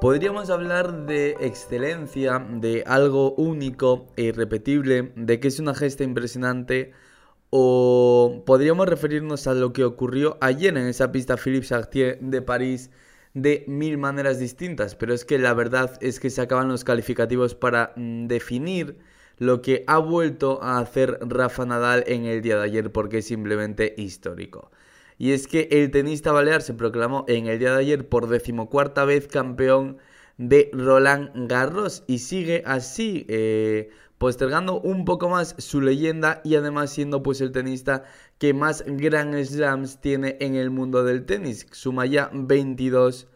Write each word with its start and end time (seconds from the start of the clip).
Podríamos 0.00 0.50
hablar 0.50 1.06
de 1.06 1.36
excelencia, 1.40 2.38
de 2.38 2.84
algo 2.86 3.32
único 3.36 4.06
e 4.16 4.24
irrepetible, 4.24 5.12
de 5.16 5.40
que 5.40 5.48
es 5.48 5.58
una 5.58 5.74
gesta 5.74 6.04
impresionante, 6.04 6.92
o 7.48 8.42
podríamos 8.44 8.88
referirnos 8.88 9.46
a 9.46 9.54
lo 9.54 9.72
que 9.72 9.84
ocurrió 9.84 10.36
ayer 10.42 10.76
en 10.76 10.86
esa 10.86 11.12
pista 11.12 11.38
Philippe 11.38 11.66
Chartier 11.66 12.18
de 12.20 12.42
París 12.42 12.90
de 13.32 13.64
mil 13.68 13.96
maneras 13.96 14.38
distintas, 14.38 14.94
pero 14.94 15.14
es 15.14 15.24
que 15.24 15.38
la 15.38 15.54
verdad 15.54 15.96
es 16.02 16.20
que 16.20 16.30
se 16.30 16.42
acaban 16.42 16.68
los 16.68 16.84
calificativos 16.84 17.54
para 17.54 17.92
mm, 17.96 18.26
definir 18.26 18.98
lo 19.38 19.62
que 19.62 19.84
ha 19.86 19.98
vuelto 19.98 20.62
a 20.62 20.78
hacer 20.78 21.18
Rafa 21.22 21.64
Nadal 21.64 22.04
en 22.06 22.26
el 22.26 22.42
día 22.42 22.56
de 22.56 22.64
ayer 22.64 22.92
porque 22.92 23.18
es 23.18 23.26
simplemente 23.26 23.94
histórico. 23.96 24.70
Y 25.18 25.32
es 25.32 25.46
que 25.48 25.68
el 25.70 25.90
tenista 25.90 26.32
balear 26.32 26.62
se 26.62 26.74
proclamó 26.74 27.24
en 27.28 27.46
el 27.46 27.58
día 27.58 27.72
de 27.72 27.80
ayer 27.80 28.08
por 28.08 28.28
decimocuarta 28.28 29.04
vez 29.04 29.28
campeón 29.28 29.98
de 30.38 30.70
Roland 30.72 31.30
Garros 31.48 32.04
y 32.06 32.18
sigue 32.18 32.62
así 32.66 33.24
eh, 33.28 33.90
postergando 34.18 34.80
un 34.80 35.04
poco 35.04 35.28
más 35.28 35.54
su 35.58 35.80
leyenda 35.80 36.40
y 36.44 36.56
además 36.56 36.90
siendo 36.90 37.22
pues 37.22 37.40
el 37.40 37.52
tenista 37.52 38.04
que 38.38 38.52
más 38.54 38.84
Grand 38.86 39.34
Slams 39.42 40.00
tiene 40.00 40.36
en 40.40 40.54
el 40.54 40.70
mundo 40.70 41.04
del 41.04 41.24
tenis. 41.24 41.66
Suma 41.72 42.06
ya 42.06 42.30
22 42.32 43.28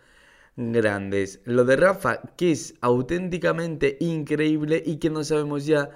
grandes. 0.57 1.41
Lo 1.45 1.65
de 1.65 1.77
Rafa, 1.77 2.21
que 2.37 2.53
es 2.53 2.75
auténticamente 2.81 3.97
increíble 4.01 4.83
y 4.85 4.97
que 4.97 5.11
no 5.11 5.25
sabemos 5.25 5.67
ya 5.67 5.91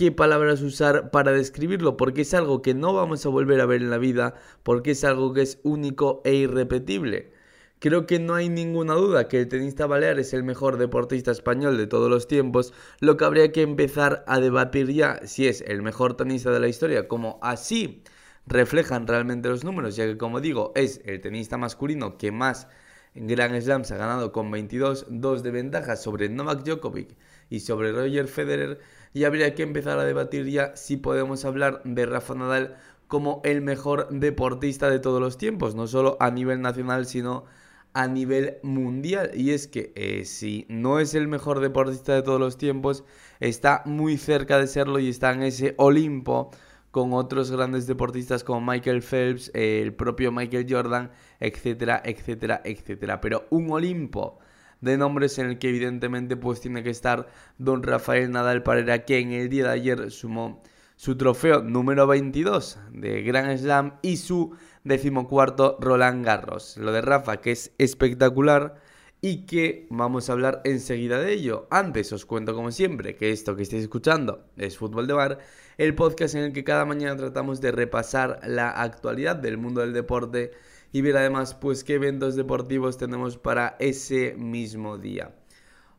qué 0.00 0.10
palabras 0.10 0.62
usar 0.62 1.10
para 1.10 1.30
describirlo, 1.30 1.98
porque 1.98 2.22
es 2.22 2.32
algo 2.32 2.62
que 2.62 2.72
no 2.72 2.94
vamos 2.94 3.26
a 3.26 3.28
volver 3.28 3.60
a 3.60 3.66
ver 3.66 3.82
en 3.82 3.90
la 3.90 3.98
vida, 3.98 4.34
porque 4.62 4.92
es 4.92 5.04
algo 5.04 5.34
que 5.34 5.42
es 5.42 5.60
único 5.62 6.22
e 6.24 6.32
irrepetible. 6.36 7.32
Creo 7.80 8.06
que 8.06 8.18
no 8.18 8.34
hay 8.34 8.48
ninguna 8.48 8.94
duda 8.94 9.28
que 9.28 9.38
el 9.40 9.48
tenista 9.48 9.86
balear 9.86 10.18
es 10.18 10.32
el 10.32 10.42
mejor 10.42 10.78
deportista 10.78 11.32
español 11.32 11.76
de 11.76 11.86
todos 11.86 12.08
los 12.08 12.26
tiempos, 12.28 12.72
lo 13.00 13.18
que 13.18 13.26
habría 13.26 13.52
que 13.52 13.60
empezar 13.60 14.24
a 14.26 14.40
debatir 14.40 14.90
ya 14.90 15.20
si 15.26 15.46
es 15.48 15.60
el 15.60 15.82
mejor 15.82 16.16
tenista 16.16 16.50
de 16.50 16.60
la 16.60 16.68
historia, 16.68 17.06
como 17.06 17.38
así 17.42 18.02
reflejan 18.46 19.06
realmente 19.06 19.50
los 19.50 19.64
números, 19.64 19.96
ya 19.96 20.06
que 20.06 20.16
como 20.16 20.40
digo, 20.40 20.72
es 20.76 21.02
el 21.04 21.20
tenista 21.20 21.58
masculino 21.58 22.16
que 22.16 22.32
más 22.32 22.68
Grand 23.14 23.60
Slams 23.60 23.90
ha 23.90 23.96
ganado 23.96 24.32
con 24.32 24.50
22, 24.50 25.06
2 25.10 25.42
de 25.42 25.50
ventaja 25.50 25.96
sobre 25.96 26.28
Novak 26.28 26.62
Djokovic 26.62 27.16
y 27.48 27.60
sobre 27.60 27.92
Roger 27.92 28.28
Federer, 28.28 28.78
y 29.12 29.24
habría 29.24 29.54
que 29.54 29.62
empezar 29.62 29.98
a 29.98 30.04
debatir 30.04 30.46
ya 30.46 30.76
si 30.76 30.96
podemos 30.96 31.44
hablar 31.44 31.82
de 31.84 32.06
Rafa 32.06 32.34
Nadal 32.34 32.76
como 33.08 33.40
el 33.44 33.60
mejor 33.60 34.08
deportista 34.10 34.88
de 34.88 35.00
todos 35.00 35.20
los 35.20 35.36
tiempos, 35.36 35.74
no 35.74 35.86
solo 35.88 36.16
a 36.20 36.30
nivel 36.30 36.60
nacional, 36.60 37.06
sino 37.06 37.44
a 37.92 38.06
nivel 38.06 38.58
mundial. 38.62 39.32
Y 39.34 39.50
es 39.50 39.66
que 39.66 39.92
eh, 39.96 40.24
si 40.24 40.64
no 40.68 41.00
es 41.00 41.14
el 41.14 41.26
mejor 41.26 41.60
deportista 41.60 42.14
de 42.14 42.22
todos 42.22 42.38
los 42.38 42.56
tiempos, 42.56 43.04
está 43.40 43.82
muy 43.84 44.16
cerca 44.16 44.58
de 44.58 44.68
serlo 44.68 45.00
y 45.00 45.08
está 45.08 45.32
en 45.32 45.42
ese 45.42 45.74
Olimpo 45.78 46.50
con 46.90 47.12
otros 47.12 47.50
grandes 47.50 47.86
deportistas 47.86 48.44
como 48.44 48.60
Michael 48.60 49.02
Phelps, 49.02 49.50
el 49.54 49.94
propio 49.94 50.32
Michael 50.32 50.66
Jordan, 50.68 51.10
etcétera, 51.40 52.02
etcétera, 52.04 52.60
etcétera. 52.64 53.20
Pero 53.20 53.46
un 53.50 53.70
Olimpo 53.70 54.38
de 54.80 54.96
nombres 54.96 55.38
en 55.38 55.46
el 55.46 55.58
que 55.58 55.68
evidentemente 55.68 56.36
pues 56.36 56.60
tiene 56.60 56.82
que 56.82 56.90
estar 56.90 57.28
don 57.58 57.82
Rafael 57.82 58.30
Nadal 58.30 58.62
Parera 58.62 59.04
que 59.04 59.18
en 59.18 59.32
el 59.32 59.48
día 59.48 59.64
de 59.64 59.70
ayer 59.70 60.10
sumó 60.10 60.62
su 60.96 61.16
trofeo 61.16 61.62
número 61.62 62.06
22 62.06 62.78
de 62.92 63.22
Grand 63.22 63.56
Slam 63.56 63.94
y 64.02 64.18
su 64.18 64.54
decimocuarto 64.84 65.78
Roland 65.80 66.24
Garros. 66.24 66.76
Lo 66.76 66.92
de 66.92 67.00
Rafa 67.00 67.40
que 67.40 67.52
es 67.52 67.72
espectacular 67.78 68.76
y 69.22 69.46
que 69.46 69.86
vamos 69.90 70.28
a 70.28 70.32
hablar 70.32 70.60
enseguida 70.64 71.18
de 71.18 71.32
ello. 71.32 71.68
Antes 71.70 72.12
os 72.12 72.24
cuento 72.24 72.54
como 72.54 72.70
siempre 72.70 73.16
que 73.16 73.30
esto 73.30 73.56
que 73.56 73.62
estáis 73.62 73.82
escuchando 73.82 74.46
es 74.56 74.78
Fútbol 74.78 75.06
de 75.06 75.12
Bar, 75.12 75.38
el 75.78 75.94
podcast 75.94 76.34
en 76.34 76.44
el 76.44 76.52
que 76.52 76.64
cada 76.64 76.84
mañana 76.84 77.16
tratamos 77.16 77.60
de 77.60 77.72
repasar 77.72 78.40
la 78.46 78.70
actualidad 78.70 79.36
del 79.36 79.58
mundo 79.58 79.82
del 79.82 79.92
deporte 79.92 80.52
y 80.92 81.00
ver 81.02 81.16
además 81.16 81.54
pues 81.54 81.84
qué 81.84 81.94
eventos 81.94 82.36
deportivos 82.36 82.98
tenemos 82.98 83.36
para 83.38 83.76
ese 83.78 84.34
mismo 84.36 84.98
día. 84.98 85.34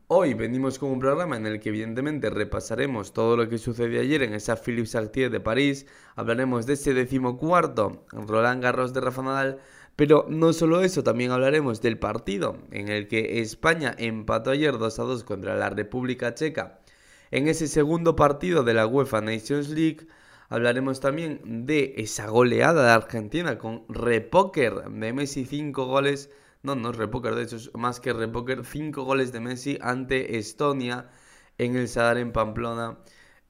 Hoy 0.08 0.34
venimos 0.34 0.78
con 0.78 0.90
un 0.90 0.98
programa 0.98 1.36
en 1.36 1.46
el 1.46 1.58
que 1.58 1.70
evidentemente 1.70 2.28
repasaremos 2.28 3.14
todo 3.14 3.36
lo 3.36 3.48
que 3.48 3.56
sucedió 3.56 4.00
ayer 4.00 4.22
en 4.22 4.34
esa 4.34 4.56
Philippe 4.56 4.88
Chartier 4.88 5.30
de 5.30 5.40
París, 5.40 5.86
hablaremos 6.16 6.66
de 6.66 6.74
ese 6.74 6.92
decimocuarto 6.92 8.04
Roland 8.12 8.62
Garros 8.62 8.92
de 8.92 9.00
Rafa 9.00 9.22
Nadal, 9.22 9.60
pero 9.96 10.26
no 10.28 10.52
solo 10.52 10.82
eso, 10.82 11.02
también 11.02 11.30
hablaremos 11.30 11.80
del 11.80 11.98
partido 11.98 12.58
en 12.70 12.88
el 12.88 13.08
que 13.08 13.40
España 13.40 13.94
empató 13.96 14.50
ayer 14.50 14.76
2 14.76 14.98
a 14.98 15.02
2 15.02 15.24
contra 15.24 15.56
la 15.56 15.70
República 15.70 16.34
Checa 16.34 16.80
en 17.30 17.48
ese 17.48 17.66
segundo 17.66 18.14
partido 18.14 18.62
de 18.62 18.74
la 18.74 18.86
UEFA 18.86 19.22
Nations 19.22 19.70
League 19.70 20.06
Hablaremos 20.52 21.00
también 21.00 21.64
de 21.64 21.94
esa 21.96 22.28
goleada 22.28 22.84
de 22.84 22.90
Argentina 22.90 23.56
con 23.56 23.86
repoker 23.88 24.82
de 24.90 25.12
Messi, 25.14 25.46
5 25.46 25.86
goles. 25.86 26.28
No, 26.62 26.74
no 26.74 26.90
es 26.90 26.98
de 26.98 27.42
hecho 27.42 27.56
es 27.56 27.74
más 27.74 28.00
que 28.00 28.12
repoker, 28.12 28.62
5 28.62 29.02
goles 29.02 29.32
de 29.32 29.40
Messi 29.40 29.78
ante 29.80 30.36
Estonia 30.36 31.08
en 31.56 31.74
el 31.74 31.88
Sadar 31.88 32.18
en 32.18 32.32
Pamplona. 32.32 32.98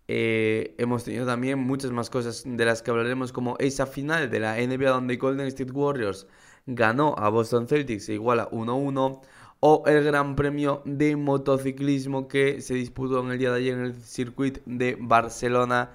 Eh, 0.06 0.76
hemos 0.78 1.02
tenido 1.02 1.26
también 1.26 1.58
muchas 1.58 1.90
más 1.90 2.08
cosas 2.08 2.44
de 2.46 2.64
las 2.64 2.82
que 2.82 2.92
hablaremos, 2.92 3.32
como 3.32 3.56
esa 3.58 3.86
final 3.86 4.30
de 4.30 4.38
la 4.38 4.54
NBA 4.58 4.90
donde 4.90 5.16
Golden 5.16 5.48
State 5.48 5.72
Warriors 5.72 6.28
ganó 6.66 7.16
a 7.18 7.30
Boston 7.30 7.66
Celtics 7.66 8.10
e 8.10 8.14
igual 8.14 8.38
a 8.38 8.48
1-1, 8.50 9.20
o 9.58 9.82
el 9.86 10.04
Gran 10.04 10.36
Premio 10.36 10.82
de 10.84 11.16
Motociclismo 11.16 12.28
que 12.28 12.60
se 12.60 12.74
disputó 12.74 13.24
en 13.24 13.32
el 13.32 13.38
día 13.40 13.50
de 13.50 13.58
ayer 13.58 13.74
en 13.74 13.86
el 13.86 13.94
circuito 13.96 14.60
de 14.66 14.96
Barcelona 15.00 15.90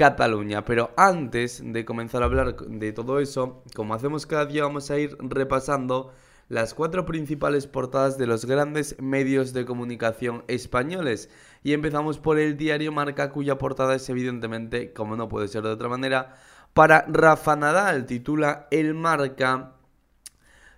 Cataluña. 0.00 0.64
Pero 0.64 0.94
antes 0.96 1.62
de 1.62 1.84
comenzar 1.84 2.22
a 2.22 2.24
hablar 2.24 2.56
de 2.56 2.92
todo 2.94 3.20
eso, 3.20 3.62
como 3.76 3.92
hacemos 3.92 4.24
cada 4.24 4.46
día, 4.46 4.62
vamos 4.62 4.90
a 4.90 4.98
ir 4.98 5.14
repasando 5.20 6.10
las 6.48 6.72
cuatro 6.72 7.04
principales 7.04 7.66
portadas 7.66 8.16
de 8.16 8.26
los 8.26 8.46
grandes 8.46 8.96
medios 8.98 9.52
de 9.52 9.66
comunicación 9.66 10.42
españoles. 10.48 11.28
Y 11.62 11.74
empezamos 11.74 12.18
por 12.18 12.38
el 12.38 12.56
diario 12.56 12.92
Marca, 12.92 13.30
cuya 13.30 13.58
portada 13.58 13.94
es 13.94 14.08
evidentemente, 14.08 14.94
como 14.94 15.16
no 15.16 15.28
puede 15.28 15.48
ser 15.48 15.64
de 15.64 15.68
otra 15.68 15.90
manera, 15.90 16.34
para 16.72 17.04
Rafa 17.06 17.54
Nadal. 17.56 18.06
Titula 18.06 18.68
El 18.70 18.94
Marca. 18.94 19.74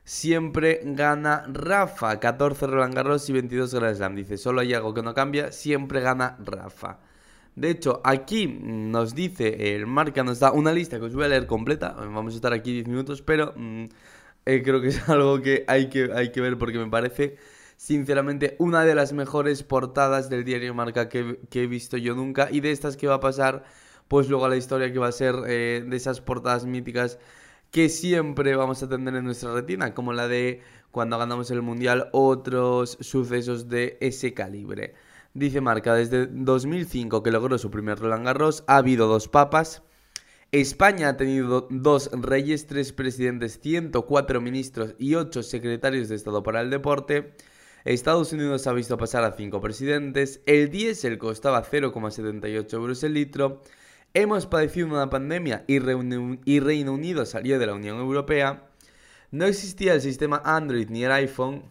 Siempre 0.02 0.80
gana 0.82 1.44
Rafa. 1.46 2.18
14 2.18 2.66
Roland 2.66 2.94
Garros 2.94 3.30
y 3.30 3.34
22 3.34 3.72
Grand 3.72 3.94
Slam. 3.94 4.16
Dice, 4.16 4.36
solo 4.36 4.62
hay 4.62 4.74
algo 4.74 4.92
que 4.92 5.02
no 5.02 5.14
cambia, 5.14 5.52
siempre 5.52 6.00
gana 6.00 6.36
Rafa. 6.40 6.98
De 7.54 7.70
hecho, 7.70 8.00
aquí 8.04 8.46
nos 8.46 9.14
dice, 9.14 9.76
el 9.76 9.86
marca 9.86 10.24
nos 10.24 10.40
da 10.40 10.52
una 10.52 10.72
lista 10.72 10.98
que 10.98 11.04
os 11.04 11.14
voy 11.14 11.24
a 11.24 11.28
leer 11.28 11.46
completa. 11.46 11.92
Vamos 11.92 12.32
a 12.32 12.36
estar 12.36 12.52
aquí 12.52 12.72
10 12.72 12.88
minutos, 12.88 13.20
pero 13.22 13.52
mm, 13.56 13.84
eh, 14.46 14.62
creo 14.64 14.80
que 14.80 14.88
es 14.88 15.08
algo 15.08 15.40
que 15.42 15.64
hay, 15.68 15.88
que 15.88 16.10
hay 16.14 16.32
que 16.32 16.40
ver 16.40 16.56
porque 16.58 16.78
me 16.78 16.88
parece, 16.88 17.36
sinceramente, 17.76 18.56
una 18.58 18.84
de 18.84 18.94
las 18.94 19.12
mejores 19.12 19.62
portadas 19.62 20.30
del 20.30 20.44
diario 20.44 20.74
Marca 20.74 21.08
que, 21.08 21.38
he 21.52 21.66
visto 21.66 21.96
yo 21.98 22.14
nunca. 22.14 22.48
Y 22.50 22.60
de 22.60 22.70
estas 22.72 22.96
que 22.96 23.06
va 23.06 23.14
a 23.16 23.20
pasar, 23.20 23.64
pues 24.08 24.28
luego 24.28 24.48
la 24.48 24.56
historia 24.56 24.92
que 24.92 24.98
va 24.98 25.08
a 25.08 25.12
ser 25.12 25.34
eh, 25.46 25.84
de 25.86 25.96
esas 25.96 26.20
portadas 26.22 26.64
míticas 26.64 27.18
que 27.70 27.88
siempre 27.88 28.54
vamos 28.56 28.82
a 28.82 28.88
tener 28.88 29.14
en 29.16 29.24
nuestra 29.24 29.52
retina, 29.54 29.94
como 29.94 30.12
la 30.12 30.28
de 30.28 30.60
cuando 30.90 31.18
ganamos 31.18 31.50
el 31.50 31.62
Mundial, 31.62 32.08
otros 32.12 32.98
sucesos 33.00 33.68
de 33.68 33.96
ese 34.00 34.34
calibre. 34.34 34.94
Dice 35.34 35.62
Marca, 35.62 35.94
desde 35.94 36.26
2005 36.26 37.22
que 37.22 37.30
logró 37.30 37.56
su 37.56 37.70
primer 37.70 37.98
Roland 37.98 38.26
Garros, 38.26 38.64
ha 38.66 38.76
habido 38.76 39.06
dos 39.06 39.28
papas. 39.28 39.82
España 40.50 41.08
ha 41.08 41.16
tenido 41.16 41.66
dos 41.70 42.10
reyes, 42.12 42.66
tres 42.66 42.92
presidentes, 42.92 43.58
104 43.58 44.42
ministros 44.42 44.94
y 44.98 45.14
8 45.14 45.42
secretarios 45.42 46.10
de 46.10 46.16
Estado 46.16 46.42
para 46.42 46.60
el 46.60 46.68
deporte. 46.68 47.32
Estados 47.86 48.34
Unidos 48.34 48.66
ha 48.66 48.74
visto 48.74 48.98
pasar 48.98 49.24
a 49.24 49.32
5 49.32 49.58
presidentes. 49.62 50.42
El 50.44 50.68
diésel 50.70 51.16
costaba 51.16 51.64
0,78 51.64 52.74
euros 52.74 53.02
el 53.02 53.14
litro. 53.14 53.62
Hemos 54.12 54.44
padecido 54.46 54.88
una 54.88 55.08
pandemia 55.08 55.64
y, 55.66 55.76
y 56.44 56.60
Reino 56.60 56.92
Unido 56.92 57.24
salió 57.24 57.58
de 57.58 57.66
la 57.66 57.72
Unión 57.72 57.96
Europea. 57.96 58.68
No 59.30 59.46
existía 59.46 59.94
el 59.94 60.02
sistema 60.02 60.42
Android 60.44 60.90
ni 60.90 61.04
el 61.04 61.12
iPhone. 61.12 61.64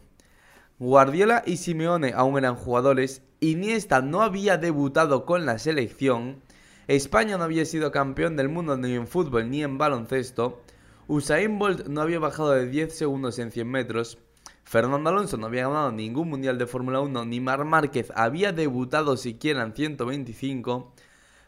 Guardiola 0.80 1.44
y 1.46 1.58
Simeone 1.58 2.14
aún 2.16 2.40
eran 2.40 2.56
jugadores, 2.56 3.22
Iniesta 3.44 4.04
no 4.04 4.22
había 4.22 4.60
debutado 4.60 5.26
con 5.26 5.48
la 5.48 5.58
selección, 5.58 6.44
España 6.88 7.40
no 7.40 7.44
había 7.44 7.66
sido 7.66 7.92
campeón 7.92 8.38
del 8.38 8.50
mundo 8.50 8.78
ni 8.78 8.94
en 8.94 9.08
fútbol 9.08 9.50
ni 9.50 9.64
en 9.64 9.80
baloncesto, 9.80 10.62
Usain 11.08 11.58
Bolt 11.58 11.88
no 11.88 12.02
había 12.02 12.20
bajado 12.20 12.52
de 12.52 12.68
10 12.68 12.96
segundos 12.96 13.40
en 13.40 13.52
100 13.52 13.68
metros, 13.68 14.20
Fernando 14.64 15.10
Alonso 15.10 15.38
no 15.38 15.48
había 15.48 15.68
ganado 15.68 15.92
ningún 15.92 16.30
mundial 16.30 16.60
de 16.60 16.68
Fórmula 16.68 17.02
1, 17.02 17.26
ni 17.26 17.40
Mar 17.40 17.66
Márquez 17.66 18.12
había 18.16 18.52
debutado 18.52 19.18
siquiera 19.18 19.64
en 19.64 19.74
125, 19.74 20.94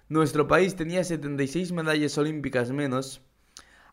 nuestro 0.09 0.47
país 0.47 0.75
tenía 0.75 1.03
76 1.03 1.73
medallas 1.73 2.17
olímpicas 2.17 2.71
menos, 2.71 3.21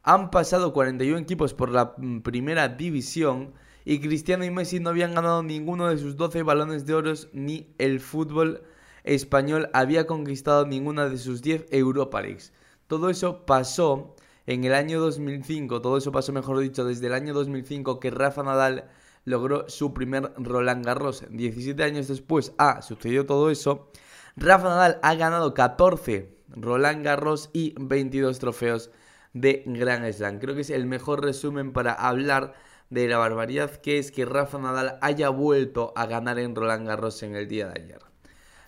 han 0.03 0.31
pasado 0.31 0.73
41 0.73 1.19
equipos 1.19 1.53
por 1.53 1.69
la 1.69 1.97
primera 2.23 2.67
división, 2.69 3.53
y 3.85 4.01
Cristiano 4.01 4.45
y 4.45 4.51
Messi 4.51 4.81
no 4.81 4.91
habían 4.91 5.15
ganado 5.15 5.43
ninguno 5.43 5.89
de 5.89 5.99
sus 5.99 6.17
12 6.17 6.43
balones 6.43 6.87
de 6.87 6.95
oro 6.95 7.13
ni 7.33 7.75
el 7.79 8.01
fútbol 8.01 8.63
español 9.05 9.71
había 9.73 10.07
conquistado 10.07 10.67
ninguna 10.67 11.09
de 11.09 11.19
sus 11.19 11.43
10 11.43 11.67
Europa 11.71 12.21
Leagues. 12.21 12.53
Todo 12.87 13.11
eso 13.11 13.47
pasó 13.47 14.15
en 14.47 14.65
el 14.65 14.75
año 14.75 15.01
2005, 15.01 15.81
todo 15.81 15.97
eso 15.97 16.13
pasó 16.13 16.33
mejor 16.33 16.59
dicho 16.59 16.85
desde 16.85 17.07
el 17.07 17.15
año 17.15 17.33
2005 17.35 18.01
que 18.01 18.11
Rafa 18.11 18.43
Nadal 18.43 18.91
logró 19.25 19.69
su 19.69 19.95
primer 19.95 20.33
Roland 20.37 20.85
Garros. 20.85 21.25
17 21.31 21.83
años 21.83 22.09
después 22.09 22.53
ha 22.59 22.83
sucedido 22.83 23.27
todo 23.27 23.51
eso. 23.51 23.91
Rafa 24.37 24.69
Nadal 24.69 24.99
ha 25.03 25.15
ganado 25.15 25.55
14 25.55 26.37
Roland 26.49 27.05
Garros 27.05 27.51
y 27.53 27.75
22 27.79 28.39
trofeos 28.39 28.91
de 29.33 29.63
Grand 29.67 30.11
Slam. 30.13 30.39
Creo 30.39 30.55
que 30.55 30.63
es 30.63 30.71
el 30.71 30.87
mejor 30.87 31.23
resumen 31.23 31.73
para 31.73 31.93
hablar 31.93 32.55
de 32.91 33.09
la 33.09 33.19
barbaridad 33.19 33.71
que 33.77 33.99
es 33.99 34.13
que 34.13 34.25
Rafa 34.25 34.59
Nadal 34.59 34.99
haya 35.01 35.29
vuelto 35.31 35.93
a 35.97 36.07
ganar 36.07 36.39
en 36.39 36.55
Roland 36.55 36.87
Garros 36.87 37.23
en 37.23 37.35
el 37.35 37.49
día 37.49 37.69
de 37.69 37.81
ayer. 37.81 38.01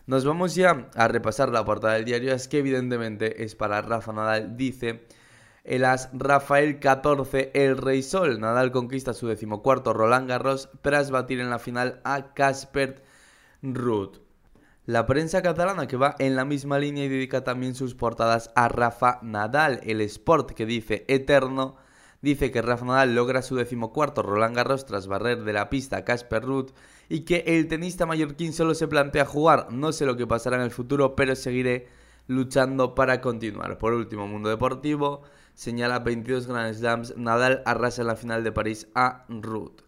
Nos 0.06 0.24
vamos 0.24 0.54
ya 0.54 0.88
a 0.94 1.08
repasar 1.08 1.50
la 1.50 1.64
portada 1.64 1.94
del 1.94 2.04
diario, 2.04 2.32
es 2.32 2.48
que 2.48 2.58
evidentemente 2.58 3.44
es 3.44 3.54
para 3.54 3.82
Rafa 3.82 4.12
Nadal, 4.12 4.56
dice 4.56 5.06
el 5.64 5.84
as 5.84 6.10
Rafael 6.12 6.80
14, 6.80 7.52
el 7.54 7.76
Rey 7.76 8.02
Sol. 8.02 8.40
Nadal 8.40 8.72
conquista 8.72 9.14
su 9.14 9.28
decimocuarto 9.28 9.92
Roland 9.92 10.28
Garros 10.28 10.70
tras 10.82 11.12
batir 11.12 11.38
en 11.38 11.50
la 11.50 11.60
final 11.60 12.00
a 12.02 12.34
Casper 12.34 13.04
Ruud. 13.62 14.18
La 14.86 15.06
prensa 15.06 15.40
catalana 15.40 15.86
que 15.86 15.96
va 15.96 16.16
en 16.18 16.34
la 16.34 16.44
misma 16.44 16.80
línea 16.80 17.04
y 17.04 17.08
dedica 17.08 17.44
también 17.44 17.76
sus 17.76 17.94
portadas 17.94 18.50
a 18.56 18.66
Rafa 18.68 19.20
Nadal. 19.22 19.78
El 19.84 20.00
Sport 20.00 20.50
que 20.50 20.66
dice 20.66 21.04
eterno 21.06 21.76
dice 22.22 22.50
que 22.50 22.62
Rafa 22.62 22.86
Nadal 22.86 23.14
logra 23.14 23.42
su 23.42 23.56
decimocuarto 23.56 24.22
Roland 24.22 24.56
Garros 24.56 24.86
tras 24.86 25.06
barrer 25.06 25.44
de 25.44 25.52
la 25.52 25.68
pista 25.68 25.98
a 25.98 26.04
Casper 26.04 26.42
Ruud 26.42 26.70
y 27.08 27.20
que 27.20 27.44
el 27.46 27.68
tenista 27.68 28.06
mallorquín 28.06 28.52
solo 28.52 28.74
se 28.74 28.88
plantea 28.88 29.26
jugar. 29.26 29.70
No 29.70 29.92
sé 29.92 30.06
lo 30.06 30.16
que 30.16 30.26
pasará 30.26 30.56
en 30.56 30.62
el 30.62 30.70
futuro, 30.70 31.14
pero 31.14 31.36
seguiré 31.36 31.88
luchando 32.28 32.94
para 32.94 33.20
continuar. 33.20 33.76
Por 33.78 33.92
último, 33.92 34.26
Mundo 34.26 34.48
Deportivo 34.48 35.22
señala 35.54 35.98
22 35.98 36.46
Grand 36.46 36.74
Slams, 36.74 37.16
Nadal 37.16 37.62
arrasa 37.66 38.02
en 38.02 38.08
la 38.08 38.16
final 38.16 38.44
de 38.44 38.52
París 38.52 38.88
a 38.94 39.26
Ruth. 39.28 39.82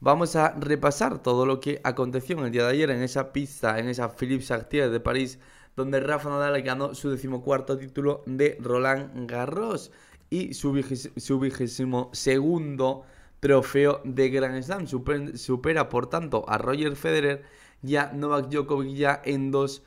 Vamos 0.00 0.34
a 0.34 0.54
repasar 0.58 1.22
todo 1.22 1.46
lo 1.46 1.60
que 1.60 1.80
aconteció 1.84 2.38
en 2.38 2.46
el 2.46 2.50
día 2.50 2.64
de 2.64 2.72
ayer 2.72 2.90
en 2.90 3.02
esa 3.02 3.32
pista, 3.32 3.78
en 3.78 3.88
esa 3.88 4.08
Philippe 4.08 4.44
Chartier 4.44 4.90
de 4.90 4.98
París, 4.98 5.38
donde 5.76 6.00
Rafa 6.00 6.28
Nadal 6.28 6.60
ganó 6.62 6.94
su 6.94 7.10
decimocuarto 7.10 7.78
título 7.78 8.22
de 8.26 8.58
Roland 8.60 9.30
Garros 9.30 9.92
y 10.32 10.54
su 10.54 10.72
vigésimo 10.72 12.08
segundo 12.14 13.04
trofeo 13.38 14.00
de 14.04 14.30
Grand 14.30 14.62
Slam. 14.62 14.86
supera, 14.86 15.90
por 15.90 16.06
tanto 16.08 16.48
a 16.48 16.56
Roger 16.56 16.96
Federer 16.96 17.42
y 17.82 17.96
a 17.96 18.12
Novak 18.14 18.48
Djokovic 18.48 18.96
ya 18.96 19.20
en 19.26 19.50
dos 19.50 19.82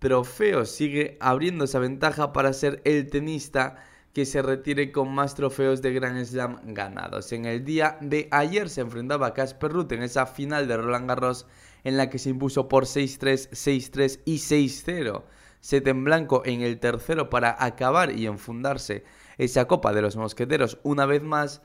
trofeos. 0.00 0.70
Sigue 0.70 1.16
abriendo 1.20 1.66
esa 1.66 1.78
ventaja 1.78 2.32
para 2.32 2.52
ser 2.52 2.82
el 2.84 3.08
tenista 3.08 3.76
que 4.12 4.24
se 4.24 4.42
retire 4.42 4.90
con 4.90 5.14
más 5.14 5.36
trofeos 5.36 5.80
de 5.80 5.92
Grand 5.92 6.24
Slam 6.24 6.74
ganados. 6.74 7.30
En 7.30 7.44
el 7.44 7.64
día 7.64 7.96
de 8.00 8.26
ayer 8.32 8.70
se 8.70 8.80
enfrentaba 8.80 9.28
a 9.28 9.34
Casper 9.34 9.70
Ruth 9.70 9.92
en 9.92 10.02
esa 10.02 10.26
final 10.26 10.66
de 10.66 10.76
Roland 10.76 11.08
Garros 11.08 11.46
en 11.84 11.96
la 11.96 12.10
que 12.10 12.18
se 12.18 12.30
impuso 12.30 12.66
por 12.68 12.86
6-3, 12.86 13.50
6-3 13.50 14.20
y 14.24 14.38
6-0. 14.38 15.22
Set 15.60 15.86
en 15.86 16.02
blanco 16.02 16.42
en 16.44 16.62
el 16.62 16.80
tercero 16.80 17.30
para 17.30 17.56
acabar 17.64 18.10
y 18.10 18.26
enfundarse 18.26 19.04
esa 19.38 19.66
Copa 19.66 19.92
de 19.92 20.02
los 20.02 20.16
Mosqueteros 20.16 20.78
una 20.82 21.06
vez 21.06 21.22
más. 21.22 21.62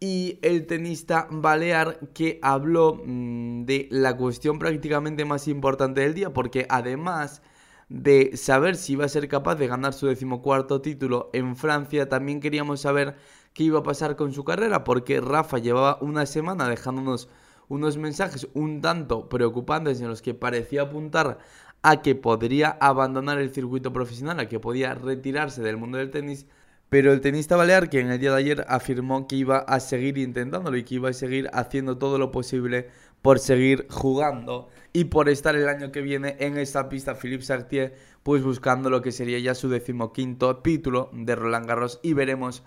Y 0.00 0.38
el 0.42 0.66
tenista 0.66 1.26
Balear 1.30 1.98
que 2.14 2.38
habló 2.40 3.02
mm, 3.04 3.64
de 3.64 3.88
la 3.90 4.16
cuestión 4.16 4.58
prácticamente 4.58 5.24
más 5.24 5.48
importante 5.48 6.02
del 6.02 6.14
día 6.14 6.32
porque 6.32 6.66
además 6.68 7.42
de 7.88 8.36
saber 8.36 8.76
si 8.76 8.92
iba 8.92 9.06
a 9.06 9.08
ser 9.08 9.28
capaz 9.28 9.56
de 9.56 9.66
ganar 9.66 9.92
su 9.94 10.06
decimocuarto 10.06 10.80
título 10.82 11.30
en 11.32 11.56
Francia, 11.56 12.08
también 12.08 12.40
queríamos 12.40 12.80
saber 12.82 13.16
qué 13.54 13.64
iba 13.64 13.80
a 13.80 13.82
pasar 13.82 14.16
con 14.16 14.32
su 14.32 14.44
carrera, 14.44 14.84
porque 14.84 15.20
Rafa 15.20 15.58
llevaba 15.58 15.98
una 16.00 16.26
semana 16.26 16.68
dejándonos 16.68 17.28
unos 17.68 17.96
mensajes 17.98 18.48
un 18.54 18.80
tanto 18.80 19.28
preocupantes 19.28 20.00
en 20.00 20.08
los 20.08 20.22
que 20.22 20.34
parecía 20.34 20.82
apuntar 20.82 21.38
a 21.82 22.02
que 22.02 22.14
podría 22.14 22.70
abandonar 22.80 23.38
el 23.38 23.52
circuito 23.52 23.92
profesional, 23.92 24.40
a 24.40 24.48
que 24.48 24.60
podía 24.60 24.94
retirarse 24.94 25.62
del 25.62 25.76
mundo 25.76 25.98
del 25.98 26.10
tenis, 26.10 26.46
pero 26.88 27.12
el 27.12 27.20
tenista 27.20 27.56
balear 27.56 27.90
que 27.90 28.00
en 28.00 28.10
el 28.10 28.18
día 28.18 28.30
de 28.30 28.38
ayer 28.38 28.64
afirmó 28.68 29.26
que 29.28 29.36
iba 29.36 29.58
a 29.58 29.80
seguir 29.80 30.18
intentándolo 30.18 30.76
y 30.76 30.84
que 30.84 30.96
iba 30.96 31.10
a 31.10 31.12
seguir 31.12 31.50
haciendo 31.52 31.98
todo 31.98 32.18
lo 32.18 32.30
posible 32.30 32.88
por 33.22 33.38
seguir 33.38 33.86
jugando 33.90 34.68
y 34.92 35.04
por 35.04 35.28
estar 35.28 35.54
el 35.56 35.68
año 35.68 35.92
que 35.92 36.00
viene 36.00 36.36
en 36.40 36.56
esta 36.56 36.88
pista 36.88 37.14
Philippe 37.14 37.44
Sartier, 37.44 37.94
pues 38.22 38.42
buscando 38.42 38.90
lo 38.90 39.02
que 39.02 39.12
sería 39.12 39.38
ya 39.38 39.54
su 39.54 39.68
decimoquinto 39.68 40.58
título 40.58 41.10
de 41.12 41.34
Roland 41.34 41.66
Garros 41.66 42.00
y 42.02 42.14
veremos 42.14 42.62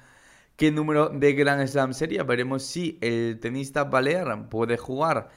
qué 0.55 0.71
número 0.71 1.09
de 1.09 1.33
Grand 1.33 1.65
Slam 1.67 1.93
sería. 1.93 2.23
Veremos 2.23 2.63
si 2.63 2.97
el 3.01 3.39
tenista 3.39 3.85
Balear 3.85 4.49
puede 4.49 4.77
jugar 4.77 5.29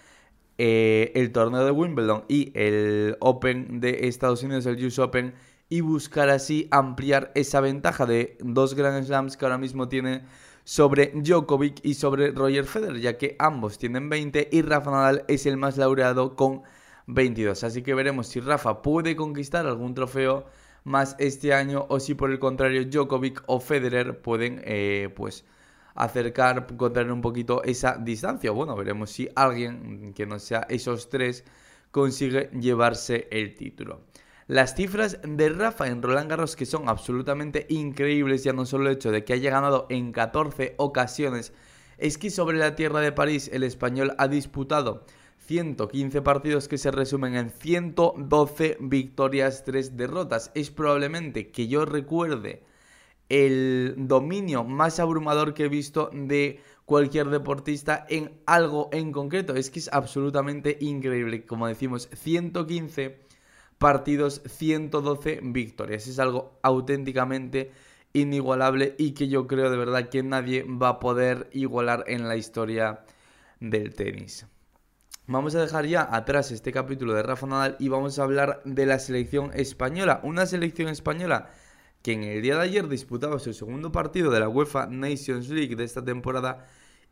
eh, 0.58 1.12
el 1.14 1.32
torneo 1.32 1.64
de 1.64 1.70
Wimbledon 1.70 2.24
y 2.28 2.52
el 2.54 3.16
Open 3.20 3.80
de 3.80 4.08
Estados 4.08 4.42
Unidos, 4.42 4.66
el 4.66 4.84
US 4.84 4.98
Open, 4.98 5.34
y 5.74 5.80
buscar 5.80 6.30
así 6.30 6.68
ampliar 6.70 7.32
esa 7.34 7.60
ventaja 7.60 8.06
de 8.06 8.38
dos 8.38 8.74
Grand 8.74 9.04
Slams 9.04 9.36
que 9.36 9.44
ahora 9.44 9.58
mismo 9.58 9.88
tiene 9.88 10.22
sobre 10.62 11.10
Djokovic 11.16 11.84
y 11.84 11.94
sobre 11.94 12.30
Roger 12.30 12.64
Federer, 12.64 13.00
ya 13.00 13.18
que 13.18 13.34
ambos 13.40 13.76
tienen 13.76 14.08
20 14.08 14.50
y 14.52 14.62
Rafa 14.62 14.92
Nadal 14.92 15.24
es 15.26 15.46
el 15.46 15.56
más 15.56 15.76
laureado 15.76 16.36
con 16.36 16.62
22. 17.08 17.64
Así 17.64 17.82
que 17.82 17.92
veremos 17.92 18.28
si 18.28 18.38
Rafa 18.38 18.82
puede 18.82 19.16
conquistar 19.16 19.66
algún 19.66 19.96
trofeo 19.96 20.46
más 20.84 21.16
este 21.18 21.52
año 21.52 21.86
o 21.88 21.98
si 21.98 22.14
por 22.14 22.30
el 22.30 22.38
contrario 22.38 22.84
Djokovic 22.84 23.42
o 23.46 23.58
Federer 23.58 24.22
pueden 24.22 24.62
eh, 24.64 25.12
pues 25.16 25.44
acercar, 25.96 26.68
contraer 26.76 27.10
un 27.10 27.20
poquito 27.20 27.64
esa 27.64 27.96
distancia. 27.96 28.52
Bueno, 28.52 28.76
veremos 28.76 29.10
si 29.10 29.28
alguien 29.34 30.14
que 30.14 30.24
no 30.24 30.38
sea 30.38 30.68
esos 30.68 31.08
tres 31.08 31.42
consigue 31.90 32.48
llevarse 32.60 33.26
el 33.32 33.56
título. 33.56 34.02
Las 34.46 34.74
cifras 34.74 35.20
de 35.26 35.48
Rafa 35.48 35.86
en 35.86 36.02
Roland 36.02 36.28
Garros 36.28 36.54
que 36.54 36.66
son 36.66 36.90
absolutamente 36.90 37.64
increíbles, 37.70 38.44
ya 38.44 38.52
no 38.52 38.66
solo 38.66 38.90
el 38.90 38.96
hecho 38.96 39.10
de 39.10 39.24
que 39.24 39.32
haya 39.32 39.50
ganado 39.50 39.86
en 39.88 40.12
14 40.12 40.74
ocasiones, 40.76 41.54
es 41.96 42.18
que 42.18 42.28
sobre 42.28 42.58
la 42.58 42.76
tierra 42.76 43.00
de 43.00 43.10
París 43.10 43.48
el 43.54 43.62
español 43.62 44.14
ha 44.18 44.28
disputado 44.28 45.06
115 45.46 46.20
partidos 46.20 46.68
que 46.68 46.76
se 46.76 46.90
resumen 46.90 47.36
en 47.36 47.48
112 47.48 48.76
victorias, 48.80 49.64
3 49.64 49.96
derrotas. 49.96 50.50
Es 50.54 50.70
probablemente 50.70 51.50
que 51.50 51.66
yo 51.66 51.86
recuerde 51.86 52.62
el 53.30 53.94
dominio 53.96 54.62
más 54.62 55.00
abrumador 55.00 55.54
que 55.54 55.64
he 55.64 55.68
visto 55.68 56.10
de 56.12 56.60
cualquier 56.84 57.30
deportista 57.30 58.04
en 58.10 58.42
algo 58.44 58.90
en 58.92 59.10
concreto. 59.10 59.54
Es 59.54 59.70
que 59.70 59.78
es 59.78 59.90
absolutamente 59.90 60.76
increíble. 60.80 61.46
Como 61.46 61.66
decimos, 61.66 62.10
115 62.12 63.23
partidos, 63.84 64.40
112 64.46 65.40
victorias. 65.42 66.06
Es 66.06 66.18
algo 66.18 66.58
auténticamente 66.62 67.70
inigualable 68.14 68.94
y 68.96 69.12
que 69.12 69.28
yo 69.28 69.46
creo 69.46 69.68
de 69.68 69.76
verdad 69.76 70.08
que 70.08 70.22
nadie 70.22 70.62
va 70.62 70.88
a 70.88 71.00
poder 71.00 71.50
igualar 71.52 72.02
en 72.06 72.26
la 72.26 72.34
historia 72.38 73.04
del 73.60 73.94
tenis. 73.94 74.46
Vamos 75.26 75.54
a 75.54 75.60
dejar 75.60 75.84
ya 75.84 76.08
atrás 76.10 76.50
este 76.50 76.72
capítulo 76.72 77.12
de 77.12 77.24
Rafa 77.24 77.46
Nadal 77.46 77.76
y 77.78 77.88
vamos 77.88 78.18
a 78.18 78.22
hablar 78.22 78.62
de 78.64 78.86
la 78.86 78.98
selección 78.98 79.50
española. 79.52 80.18
Una 80.22 80.46
selección 80.46 80.88
española 80.88 81.50
que 82.00 82.12
en 82.12 82.22
el 82.22 82.40
día 82.40 82.56
de 82.56 82.62
ayer 82.62 82.88
disputaba 82.88 83.38
su 83.38 83.52
segundo 83.52 83.92
partido 83.92 84.30
de 84.30 84.40
la 84.40 84.48
UEFA 84.48 84.86
Nations 84.86 85.50
League 85.50 85.76
de 85.76 85.84
esta 85.84 86.02
temporada 86.02 86.64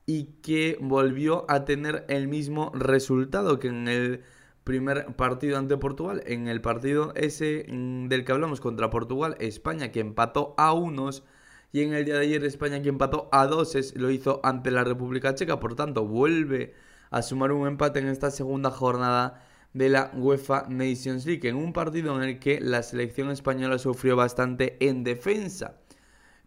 y 0.06 0.40
que 0.40 0.78
volvió 0.80 1.44
a 1.50 1.66
tener 1.66 2.06
el 2.08 2.28
mismo 2.28 2.72
resultado 2.74 3.58
que 3.58 3.68
en 3.68 3.88
el 3.88 4.24
primer 4.64 5.06
partido 5.16 5.58
ante 5.58 5.76
Portugal. 5.76 6.22
En 6.26 6.48
el 6.48 6.60
partido 6.60 7.12
ese 7.14 7.66
mm, 7.68 8.08
del 8.08 8.24
que 8.24 8.32
hablamos 8.32 8.60
contra 8.60 8.90
Portugal, 8.90 9.36
España 9.40 9.92
que 9.92 10.00
empató 10.00 10.54
a 10.58 10.72
unos. 10.72 11.24
Y 11.72 11.82
en 11.82 11.94
el 11.94 12.04
día 12.04 12.14
de 12.14 12.20
ayer 12.26 12.44
España 12.44 12.82
que 12.82 12.90
empató 12.90 13.28
a 13.32 13.46
doses 13.46 13.96
lo 13.96 14.10
hizo 14.10 14.40
ante 14.44 14.70
la 14.70 14.84
República 14.84 15.34
Checa. 15.34 15.58
Por 15.60 15.74
tanto, 15.74 16.06
vuelve 16.06 16.74
a 17.10 17.22
sumar 17.22 17.52
un 17.52 17.66
empate 17.66 18.00
en 18.00 18.08
esta 18.08 18.30
segunda 18.30 18.70
jornada 18.70 19.42
de 19.72 19.88
la 19.88 20.10
UEFA 20.14 20.66
Nations 20.68 21.26
League. 21.26 21.48
En 21.48 21.56
un 21.56 21.72
partido 21.72 22.16
en 22.16 22.28
el 22.28 22.38
que 22.38 22.60
la 22.60 22.82
selección 22.82 23.30
española 23.30 23.78
sufrió 23.78 24.16
bastante 24.16 24.76
en 24.80 25.04
defensa. 25.04 25.78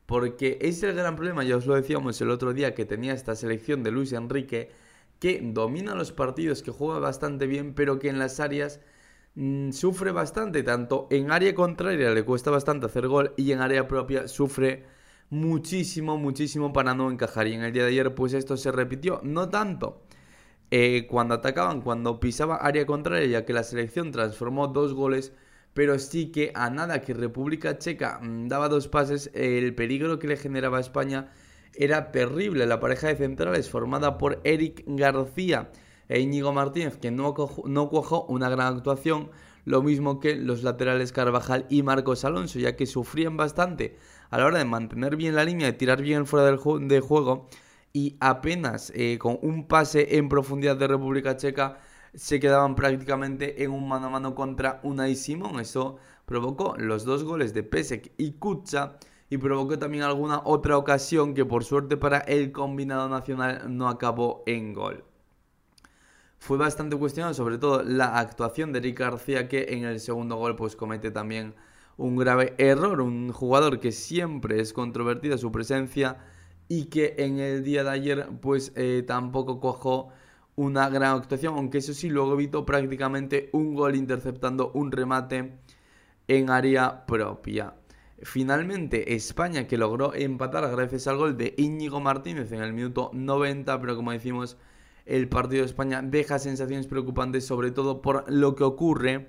Porque 0.06 0.60
es 0.62 0.84
el 0.84 0.94
gran 0.94 1.16
problema, 1.16 1.44
ya 1.44 1.58
os 1.58 1.66
lo 1.66 1.76
decíamos 1.76 2.22
el 2.22 2.30
otro 2.30 2.54
día, 2.54 2.76
que 2.76 2.86
tenía 2.86 3.14
esta 3.14 3.36
selección 3.36 3.82
de 3.84 3.92
Luis 3.92 4.14
Enrique 4.14 4.70
que 5.20 5.40
domina 5.44 5.96
los 5.96 6.12
partidos, 6.12 6.64
que 6.64 6.72
juega 6.72 7.00
bastante 7.00 7.48
bien, 7.48 7.74
pero 7.74 8.00
que 8.00 8.10
en 8.10 8.20
las 8.20 8.40
áreas 8.40 8.80
mm, 9.36 9.72
sufre 9.72 10.12
bastante, 10.12 10.64
tanto 10.64 11.08
en 11.12 11.32
área 11.32 11.56
contraria 11.56 12.12
le 12.12 12.24
cuesta 12.26 12.52
bastante 12.52 12.88
hacer 12.88 13.08
gol 13.08 13.34
y 13.38 13.52
en 13.52 13.62
área 13.62 13.88
propia 13.88 14.28
sufre 14.28 14.86
muchísimo, 15.30 16.18
muchísimo 16.18 16.74
para 16.74 16.94
no 16.94 17.12
encajar. 17.12 17.48
Y 17.48 17.54
en 17.54 17.64
el 17.64 17.74
día 17.74 17.84
de 17.84 17.90
ayer, 17.90 18.16
pues 18.16 18.34
esto 18.34 18.58
se 18.58 18.72
repitió, 18.72 19.22
no 19.24 19.50
tanto. 19.50 20.04
Eh, 20.72 21.08
cuando 21.10 21.36
atacaban, 21.36 21.82
cuando 21.82 22.20
pisaba 22.20 22.58
área 22.58 22.86
contraria, 22.86 23.28
ya 23.28 23.46
que 23.46 23.54
la 23.54 23.64
selección 23.64 24.12
transformó 24.12 24.68
dos 24.68 24.94
goles, 24.94 25.34
pero 25.74 26.00
sí 26.00 26.32
que 26.32 26.52
a 26.56 26.70
nada 26.70 27.02
que 27.02 27.14
República 27.14 27.78
Checa 27.78 28.20
mm, 28.22 28.48
daba 28.48 28.70
dos 28.70 28.88
pases, 28.88 29.32
el 29.34 29.76
peligro 29.76 30.20
que 30.20 30.28
le 30.28 30.38
generaba 30.38 30.78
a 30.78 30.82
España 30.82 31.32
era 31.78 32.12
terrible. 32.12 32.66
La 32.66 32.80
pareja 32.80 33.08
de 33.08 33.16
centrales 33.16 33.70
formada 33.70 34.18
por 34.18 34.42
Eric 34.44 34.84
García 34.88 35.72
e 36.08 36.20
Íñigo 36.20 36.54
Martínez, 36.54 36.98
que 36.98 37.12
no, 37.12 37.34
no 37.66 37.90
cuajó 37.90 38.26
una 38.26 38.50
gran 38.50 38.76
actuación, 38.76 39.32
lo 39.66 39.82
mismo 39.82 40.20
que 40.20 40.36
los 40.36 40.64
laterales 40.64 41.12
Carvajal 41.12 41.66
y 41.70 41.84
Marcos 41.84 42.24
Alonso, 42.26 42.60
ya 42.60 42.76
que 42.76 42.86
sufrían 42.86 43.38
bastante 43.38 43.98
a 44.30 44.38
la 44.38 44.46
hora 44.46 44.60
de 44.60 44.66
mantener 44.66 45.16
bien 45.16 45.36
la 45.36 45.44
línea, 45.44 45.68
de 45.68 45.74
tirar 45.74 46.02
bien 46.02 46.26
fuera 46.26 46.46
del 46.46 46.60
de 46.88 47.00
juego 47.00 47.48
y 47.94 48.18
apenas 48.20 48.92
eh, 48.94 49.18
con 49.18 49.40
un 49.42 49.68
pase 49.68 50.18
en 50.18 50.28
profundidad 50.30 50.76
de 50.76 50.88
República 50.88 51.38
Checa 51.38 51.80
se 52.14 52.40
quedaban 52.40 52.76
prácticamente 52.76 53.64
en 53.64 53.72
un 53.72 53.88
mano 53.88 54.08
a 54.08 54.10
mano 54.10 54.36
contra 54.36 54.80
Unai 54.84 55.16
Simón. 55.16 55.60
Eso 55.60 55.98
provocó 56.26 56.76
los 56.78 57.06
dos 57.06 57.24
goles 57.24 57.54
de 57.54 57.64
Pesek 57.64 58.12
y 58.18 58.34
Kutsa 58.34 58.98
y 59.36 59.38
provocó 59.38 59.78
también 59.78 60.04
alguna 60.04 60.42
otra 60.46 60.78
ocasión 60.78 61.34
que 61.34 61.46
por 61.46 61.64
suerte 61.64 61.98
para 61.98 62.20
el 62.20 62.52
combinado 62.52 63.10
nacional 63.10 63.64
no 63.68 63.90
acabó 63.90 64.44
en 64.46 64.74
gol 64.74 65.04
fue 66.46 66.58
bastante 66.58 66.96
cuestionado, 66.96 67.34
sobre 67.34 67.58
todo 67.58 67.82
la 67.82 68.20
actuación 68.20 68.72
de 68.72 68.78
Eric 68.78 69.00
García, 69.00 69.48
que 69.48 69.66
en 69.70 69.84
el 69.84 70.00
segundo 70.00 70.36
gol 70.36 70.56
pues 70.56 70.76
comete 70.76 71.10
también 71.10 71.56
un 71.98 72.16
grave 72.16 72.54
error, 72.60 73.02
un 73.02 73.32
jugador 73.32 73.80
que 73.80 73.92
siempre 73.92 74.60
es 74.60 74.72
controvertida 74.72 75.40
su 75.40 75.52
presencia 75.52 76.18
y 76.68 76.86
que 76.86 77.16
en 77.18 77.40
el 77.40 77.64
día 77.64 77.84
de 77.84 77.90
ayer 77.90 78.28
pues 78.42 78.74
eh, 78.76 79.04
tampoco 79.08 79.60
cojó 79.60 80.10
una 80.56 80.88
gran 80.90 81.18
actuación, 81.18 81.56
aunque 81.56 81.80
eso 81.80 81.94
sí 81.96 82.10
luego 82.10 82.34
evitó 82.34 82.64
prácticamente 82.64 83.50
un 83.52 83.74
gol 83.74 83.96
interceptando 83.96 84.72
un 84.74 84.92
remate 84.92 85.58
en 86.28 86.50
área 86.52 87.08
propia. 87.08 87.74
Finalmente 88.22 89.14
España 89.16 89.68
que 89.68 89.78
logró 89.78 90.14
empatar 90.14 90.70
gracias 90.72 91.08
al 91.08 91.18
gol 91.18 91.38
de 91.38 91.54
Íñigo 91.58 92.00
Martínez 92.00 92.52
en 92.52 92.62
el 92.62 92.72
minuto 92.72 93.12
90, 93.14 93.82
pero 93.82 93.96
como 93.98 94.12
decimos 94.12 94.58
el 95.06 95.28
partido 95.28 95.62
de 95.62 95.68
España 95.68 96.02
deja 96.02 96.40
sensaciones 96.40 96.88
preocupantes, 96.88 97.46
sobre 97.46 97.72
todo 97.72 98.02
por 98.02 98.32
lo 98.32 98.56
que 98.56 98.64
ocurre 98.64 99.28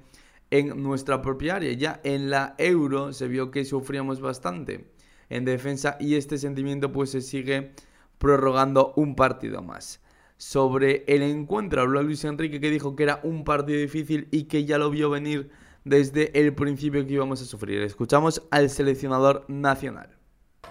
en 0.51 0.83
nuestra 0.83 1.21
propia 1.21 1.57
área. 1.57 1.73
Ya 1.73 2.01
en 2.05 2.31
la 2.31 2.55
Euro 2.59 3.13
se 3.13 3.27
vio 3.29 3.51
que 3.51 3.65
sufríamos 3.65 4.21
bastante 4.21 4.91
en 5.29 5.45
defensa 5.45 5.97
y 5.99 6.15
este 6.15 6.39
sentimiento 6.39 6.93
pues 6.93 7.11
se 7.11 7.21
sigue 7.21 7.73
prorrogando 8.19 8.93
un 8.97 9.17
partido 9.17 9.63
más. 9.63 10.01
Sobre 10.39 11.05
el 11.09 11.23
encuentro 11.23 11.83
habló 11.83 12.03
Luis 12.03 12.25
Enrique 12.25 12.61
que 12.61 12.71
dijo 12.71 12.95
que 12.95 13.03
era 13.03 13.21
un 13.25 13.45
partido 13.45 13.81
difícil 13.81 14.29
y 14.31 14.45
que 14.45 14.65
ya 14.65 14.79
lo 14.79 14.91
vio 14.91 15.11
venir 15.11 15.51
desde 15.87 16.37
el 16.37 16.53
principio 16.53 17.07
que 17.07 17.13
íbamos 17.13 17.41
a 17.41 17.45
sufrir. 17.45 17.81
Escuchamos 17.83 18.43
al 18.51 18.71
seleccionador 18.71 19.45
nacional. 19.47 20.11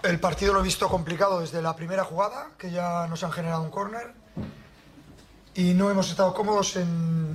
El 0.02 0.20
partido 0.20 0.52
lo 0.52 0.60
he 0.60 0.62
visto 0.62 0.90
complicado 0.90 1.40
desde 1.40 1.62
la 1.62 1.74
primera 1.74 2.04
jugada, 2.04 2.50
que 2.58 2.70
ya 2.70 3.06
nos 3.06 3.24
han 3.24 3.32
generado 3.32 3.62
un 3.62 3.70
córner 3.70 4.12
y 5.54 5.72
no 5.72 5.90
hemos 5.90 6.10
estado 6.10 6.34
cómodos 6.34 6.76
en, 6.76 7.32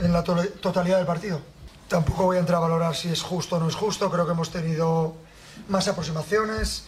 la 0.00 0.24
totalidad 0.24 0.96
del 0.96 1.06
partido. 1.06 1.40
Tampoco 1.86 2.24
voy 2.24 2.36
a 2.36 2.40
entrar 2.40 2.56
a 2.56 2.62
valorar 2.62 2.96
si 2.96 3.10
es 3.10 3.22
justo 3.22 3.56
o 3.56 3.60
no 3.60 3.68
es 3.68 3.76
justo, 3.76 4.10
creo 4.10 4.26
que 4.26 4.32
hemos 4.32 4.50
tenido 4.50 5.14
más 5.68 5.86
aproximaciones, 5.86 6.86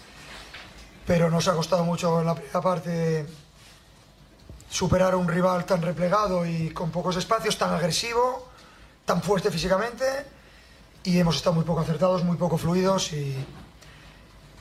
pero 1.06 1.30
nos 1.30 1.47
ha 1.47 1.54
costado 1.54 1.85
mucho 1.85 2.20
en 2.20 2.26
la 2.26 2.35
primera 2.35 2.61
parte 2.61 3.26
superar 4.68 5.12
a 5.14 5.16
un 5.16 5.28
rival 5.28 5.64
tan 5.66 5.82
replegado 5.82 6.44
y 6.44 6.70
con 6.70 6.90
pocos 6.90 7.16
espacios, 7.16 7.56
tan 7.56 7.73
agresivo, 7.73 8.47
tan 9.08 9.22
fuerte 9.22 9.50
físicamente, 9.50 10.04
y 11.02 11.18
hemos 11.18 11.36
estado 11.36 11.54
muy 11.54 11.64
poco 11.64 11.80
acertados, 11.80 12.22
muy 12.22 12.36
poco 12.36 12.58
fluidos, 12.58 13.12
y, 13.14 13.34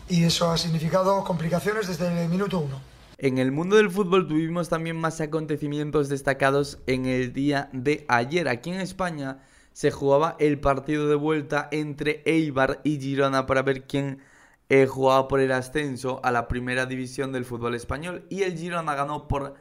y 0.08 0.24
eso 0.24 0.50
ha 0.50 0.58
significado 0.58 1.22
complicaciones 1.26 1.88
desde 1.88 2.24
el 2.24 2.30
minuto 2.30 2.60
uno. 2.60 2.80
En 3.18 3.40
el 3.40 3.52
mundo 3.52 3.76
del 3.76 3.92
fútbol 3.92 4.28
tuvimos 4.28 4.70
también 4.70 4.96
más 4.96 5.20
acontecimientos 5.20 6.08
destacados 6.08 6.80
en 6.88 7.08
el 7.08 7.34
día 7.34 7.70
de 7.74 8.06
ayer. 8.08 8.48
Aquí 8.48 8.70
en 8.70 8.80
España 8.80 9.40
se 9.74 9.92
jugaba 9.92 10.38
el 10.40 10.60
partido 10.60 11.10
de 11.10 11.16
vuelta 11.16 11.68
entre 11.72 12.22
Eibar 12.26 12.80
y 12.86 13.00
Girona 13.00 13.46
para 13.48 13.64
ver 13.64 13.86
quién 13.86 14.20
eh, 14.70 14.86
jugaba 14.86 15.28
por 15.28 15.42
el 15.42 15.52
ascenso 15.52 16.22
a 16.24 16.32
la 16.32 16.48
primera 16.48 16.86
división 16.86 17.34
del 17.34 17.44
fútbol 17.44 17.76
español. 17.76 18.24
Y 18.30 18.44
el 18.44 18.58
Girona 18.58 18.96
ganó 18.96 19.28
por 19.28 19.56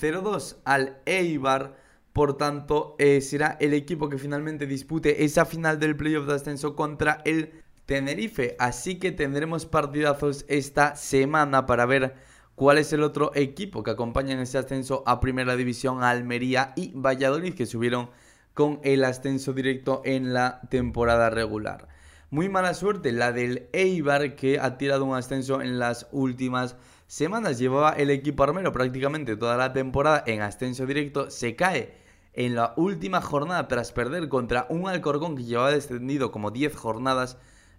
0-2 0.00 0.56
al 0.64 0.96
Eibar. 1.04 1.89
Por 2.12 2.36
tanto, 2.36 2.96
eh, 2.98 3.20
será 3.20 3.56
el 3.60 3.72
equipo 3.74 4.08
que 4.08 4.18
finalmente 4.18 4.66
dispute 4.66 5.24
esa 5.24 5.44
final 5.44 5.78
del 5.78 5.96
playoff 5.96 6.26
de 6.26 6.34
ascenso 6.34 6.74
contra 6.74 7.22
el 7.24 7.52
Tenerife. 7.86 8.56
Así 8.58 8.98
que 8.98 9.12
tendremos 9.12 9.66
partidazos 9.66 10.44
esta 10.48 10.96
semana 10.96 11.66
para 11.66 11.86
ver 11.86 12.14
¿Cuál 12.60 12.76
es 12.76 12.92
el 12.92 13.02
otro 13.02 13.32
equipo 13.34 13.82
que 13.82 13.92
acompaña 13.92 14.34
en 14.34 14.40
ese 14.40 14.58
ascenso 14.58 15.02
a 15.06 15.18
Primera 15.18 15.56
División? 15.56 16.02
Almería 16.02 16.74
y 16.76 16.92
Valladolid, 16.94 17.54
que 17.54 17.64
subieron 17.64 18.10
con 18.52 18.80
el 18.84 19.02
ascenso 19.04 19.54
directo 19.54 20.02
en 20.04 20.34
la 20.34 20.60
temporada 20.68 21.30
regular. 21.30 21.88
Muy 22.28 22.50
mala 22.50 22.74
suerte 22.74 23.12
la 23.12 23.32
del 23.32 23.70
Eibar, 23.72 24.36
que 24.36 24.60
ha 24.60 24.76
tirado 24.76 25.06
un 25.06 25.16
ascenso 25.16 25.62
en 25.62 25.78
las 25.78 26.06
últimas 26.12 26.76
semanas. 27.10 27.58
Llevaba 27.58 27.90
el 27.90 28.08
equipo 28.08 28.44
armero 28.44 28.72
prácticamente 28.72 29.36
toda 29.36 29.56
la 29.56 29.72
temporada 29.72 30.22
en 30.26 30.42
ascenso 30.42 30.86
directo. 30.86 31.28
Se 31.28 31.56
cae 31.56 31.92
en 32.34 32.54
la 32.54 32.72
última 32.76 33.20
jornada 33.20 33.66
tras 33.66 33.90
perder 33.90 34.28
contra 34.28 34.66
un 34.70 34.88
Alcorcón 34.88 35.36
que 35.36 35.42
llevaba 35.42 35.72
descendido 35.72 36.30
como 36.30 36.52
10 36.52 36.76
jornadas. 36.76 37.36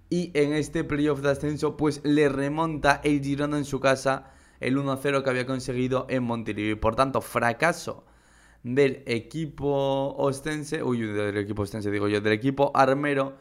Y 0.09 0.31
en 0.33 0.51
este 0.51 0.83
playoff 0.83 1.21
de 1.21 1.31
ascenso, 1.31 1.77
pues 1.77 2.01
le 2.03 2.27
remonta 2.27 2.99
el 3.05 3.23
Girona 3.23 3.57
en 3.57 3.63
su 3.63 3.79
casa 3.79 4.33
el 4.59 4.77
1-0 4.77 5.23
que 5.23 5.29
había 5.29 5.45
conseguido 5.45 6.05
en 6.09 6.23
Montilivi. 6.23 6.75
Por 6.75 6.97
tanto, 6.97 7.21
fracaso 7.21 8.03
del 8.63 9.01
equipo 9.05 10.13
ostense, 10.17 10.83
uy, 10.83 11.07
del 11.07 11.37
equipo 11.37 11.61
ostense 11.61 11.89
digo 11.89 12.09
yo, 12.09 12.19
del 12.19 12.33
equipo 12.33 12.71
armero 12.75 13.37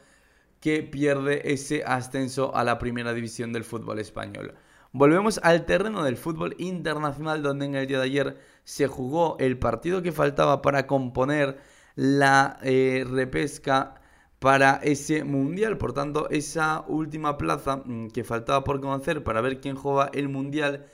que 0.61 0.85
pierde 0.85 1.53
ese 1.53 1.83
ascenso 1.85 2.55
a 2.55 2.63
la 2.63 2.79
primera 2.79 3.13
división 3.13 3.53
del 3.53 3.65
fútbol 3.65 3.99
español. 3.99 4.55
Volvemos 4.93 5.39
al 5.45 5.67
terreno 5.67 6.03
del 6.03 6.17
fútbol 6.17 6.57
internacional 6.59 7.43
donde 7.43 7.67
en 7.67 7.77
el 7.77 7.87
día 7.87 7.99
de 7.99 8.05
ayer 8.05 8.37
se 8.65 8.89
jugó 8.89 9.37
el 9.39 9.57
partido 9.57 10.03
que 10.03 10.11
faltaba 10.11 10.63
para 10.63 10.89
componer 10.89 11.59
la 11.95 12.59
eh, 12.63 13.05
repesca 13.09 14.01
para 14.41 14.81
ese 14.83 15.23
mundial. 15.23 15.79
Por 15.79 15.93
tanto, 15.93 16.29
esa 16.31 16.85
última 16.89 17.39
plaza 17.39 17.77
mm, 17.85 18.09
que 18.09 18.25
faltaba 18.25 18.65
por 18.65 18.81
conocer 18.81 19.23
para 19.23 19.41
ver 19.41 19.61
quién 19.61 19.77
juega 19.77 20.11
el 20.13 20.29
mundial 20.29 20.87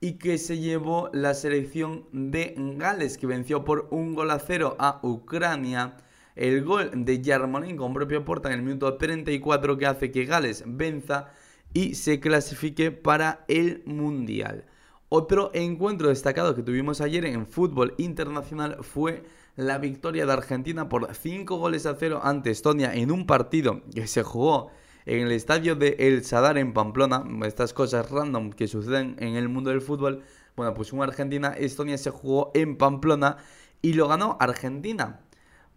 y 0.00 0.14
que 0.14 0.38
se 0.38 0.58
llevó 0.58 1.08
la 1.12 1.32
selección 1.34 2.06
de 2.12 2.54
Gales, 2.56 3.16
que 3.16 3.28
venció 3.28 3.64
por 3.64 3.86
un 3.92 4.14
gol 4.14 4.32
a 4.32 4.40
cero 4.40 4.76
a 4.80 4.98
Ucrania. 5.02 5.96
El 6.34 6.64
gol 6.64 6.90
de 6.92 7.22
Yarmolenko 7.22 7.84
con 7.84 7.94
propia 7.94 8.24
puerta 8.24 8.48
en 8.48 8.58
el 8.58 8.62
minuto 8.64 8.96
34 8.96 9.78
que 9.78 9.86
hace 9.86 10.10
que 10.10 10.24
Gales 10.24 10.64
venza 10.66 11.30
y 11.76 11.94
se 11.94 12.20
clasifique 12.20 12.90
para 12.90 13.44
el 13.48 13.82
Mundial. 13.84 14.64
Otro 15.10 15.50
encuentro 15.52 16.08
destacado 16.08 16.54
que 16.54 16.62
tuvimos 16.62 17.02
ayer 17.02 17.26
en 17.26 17.46
fútbol 17.46 17.92
internacional 17.98 18.78
fue 18.80 19.24
la 19.56 19.76
victoria 19.76 20.24
de 20.24 20.32
Argentina 20.32 20.88
por 20.88 21.14
5 21.14 21.58
goles 21.58 21.84
a 21.84 21.94
0 21.94 22.22
ante 22.24 22.50
Estonia 22.50 22.94
en 22.94 23.10
un 23.10 23.26
partido 23.26 23.82
que 23.94 24.06
se 24.06 24.22
jugó 24.22 24.70
en 25.04 25.26
el 25.26 25.32
estadio 25.32 25.76
de 25.76 25.96
El 25.98 26.24
Sadar 26.24 26.56
en 26.56 26.72
Pamplona, 26.72 27.24
estas 27.46 27.74
cosas 27.74 28.10
random 28.10 28.52
que 28.54 28.68
suceden 28.68 29.14
en 29.18 29.36
el 29.36 29.50
mundo 29.50 29.68
del 29.68 29.82
fútbol, 29.82 30.22
bueno, 30.56 30.72
pues 30.72 30.94
un 30.94 31.02
Argentina-Estonia 31.02 31.98
se 31.98 32.08
jugó 32.08 32.52
en 32.54 32.78
Pamplona 32.78 33.36
y 33.82 33.92
lo 33.92 34.08
ganó 34.08 34.38
Argentina 34.40 35.20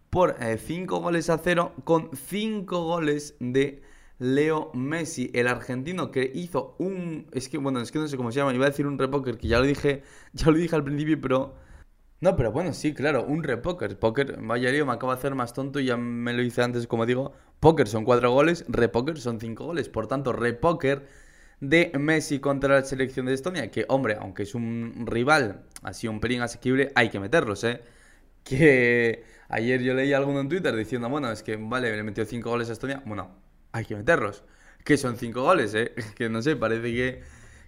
por 0.08 0.36
5 0.40 0.96
eh, 0.96 0.98
goles 0.98 1.28
a 1.28 1.36
0 1.36 1.74
con 1.84 2.08
5 2.16 2.84
goles 2.84 3.34
de 3.38 3.82
Leo 4.20 4.70
Messi, 4.74 5.30
el 5.34 5.48
argentino 5.48 6.10
que 6.10 6.30
hizo 6.34 6.76
un 6.78 7.26
es 7.32 7.48
que 7.48 7.58
bueno, 7.58 7.80
es 7.80 7.90
que 7.90 7.98
no 7.98 8.06
sé 8.06 8.16
cómo 8.16 8.30
se 8.30 8.38
llama, 8.38 8.54
iba 8.54 8.66
a 8.66 8.70
decir 8.70 8.86
un 8.86 8.98
repoker 8.98 9.38
que 9.38 9.48
ya 9.48 9.58
lo 9.58 9.64
dije, 9.66 10.02
ya 10.34 10.50
lo 10.50 10.58
dije 10.58 10.76
al 10.76 10.84
principio, 10.84 11.20
pero 11.20 11.54
no, 12.20 12.36
pero 12.36 12.52
bueno, 12.52 12.74
sí, 12.74 12.92
claro, 12.92 13.24
un 13.24 13.42
repoker. 13.42 13.98
Poker, 13.98 14.38
vaya 14.42 14.70
lío, 14.70 14.84
me 14.84 14.92
acabo 14.92 15.12
de 15.12 15.18
hacer 15.18 15.34
más 15.34 15.54
tonto 15.54 15.80
y 15.80 15.86
ya 15.86 15.96
me 15.96 16.34
lo 16.34 16.42
hice 16.42 16.62
antes, 16.62 16.86
como 16.86 17.06
digo. 17.06 17.32
Póker 17.60 17.88
son 17.88 18.04
cuatro 18.04 18.30
goles, 18.30 18.64
repoker 18.68 19.18
son 19.18 19.40
cinco 19.40 19.64
goles. 19.64 19.88
Por 19.88 20.06
tanto, 20.06 20.32
repoker 20.34 21.06
de 21.60 21.92
Messi 21.98 22.38
contra 22.40 22.74
la 22.76 22.84
selección 22.84 23.24
de 23.26 23.34
Estonia. 23.34 23.70
Que, 23.70 23.86
hombre, 23.88 24.16
aunque 24.20 24.42
es 24.42 24.54
un 24.54 25.06
rival 25.06 25.64
así 25.82 26.08
un 26.08 26.20
pelín 26.20 26.42
asequible, 26.42 26.92
hay 26.94 27.08
que 27.10 27.20
meterlos, 27.20 27.64
¿eh? 27.64 27.80
Que 28.44 29.24
ayer 29.48 29.82
yo 29.82 29.94
leí 29.94 30.12
alguno 30.12 30.40
en 30.40 30.48
Twitter 30.50 30.76
diciendo, 30.76 31.08
bueno, 31.08 31.30
es 31.32 31.42
que, 31.42 31.56
vale, 31.56 31.94
le 31.96 32.02
metió 32.02 32.24
cinco 32.26 32.50
goles 32.50 32.68
a 32.70 32.74
Estonia. 32.74 33.02
Bueno, 33.06 33.30
hay 33.72 33.84
que 33.84 33.96
meterlos. 33.96 34.44
Que 34.84 34.96
son 34.96 35.16
cinco 35.16 35.42
goles, 35.42 35.74
¿eh? 35.74 35.94
Que 36.16 36.28
no 36.28 36.42
sé, 36.42 36.56
parece 36.56 36.92
que, 36.92 37.22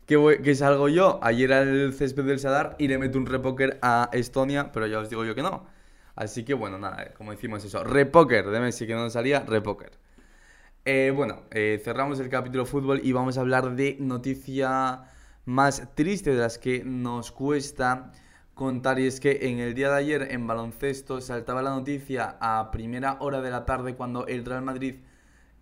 que, 0.06 0.40
que 0.42 0.54
salgo 0.54 0.88
yo 0.88 1.20
ayer 1.22 1.52
al 1.52 1.92
césped 1.94 2.24
del 2.24 2.38
Sadar 2.38 2.76
y 2.78 2.88
le 2.88 2.98
meto 2.98 3.18
un 3.18 3.26
repoker 3.26 3.78
a 3.82 4.08
Estonia, 4.12 4.72
pero 4.72 4.86
ya 4.86 4.98
os 4.98 5.10
digo 5.10 5.24
yo 5.24 5.34
que 5.34 5.42
no. 5.42 5.66
Así 6.14 6.44
que 6.44 6.54
bueno, 6.54 6.78
nada, 6.78 7.12
como 7.16 7.32
decimos 7.32 7.64
eso, 7.64 7.84
repoker 7.84 8.50
de 8.50 8.60
Messi 8.60 8.86
que 8.86 8.94
no 8.94 9.08
salía, 9.10 9.40
repoker. 9.40 9.92
Eh, 10.84 11.12
bueno, 11.14 11.42
eh, 11.52 11.80
cerramos 11.82 12.18
el 12.20 12.28
capítulo 12.28 12.66
fútbol 12.66 13.00
y 13.04 13.12
vamos 13.12 13.38
a 13.38 13.42
hablar 13.42 13.76
de 13.76 13.96
noticia 14.00 15.04
más 15.44 15.94
triste 15.94 16.30
de 16.30 16.40
las 16.40 16.58
que 16.58 16.82
nos 16.84 17.30
cuesta 17.32 18.12
contar 18.54 18.98
y 18.98 19.06
es 19.06 19.20
que 19.20 19.48
en 19.48 19.58
el 19.60 19.74
día 19.74 19.90
de 19.90 19.96
ayer 19.96 20.28
en 20.32 20.46
baloncesto 20.46 21.20
saltaba 21.20 21.62
la 21.62 21.70
noticia 21.70 22.36
a 22.40 22.70
primera 22.70 23.16
hora 23.20 23.40
de 23.40 23.50
la 23.50 23.64
tarde 23.64 23.94
cuando 23.94 24.26
el 24.26 24.44
Real 24.44 24.62
Madrid 24.62 24.96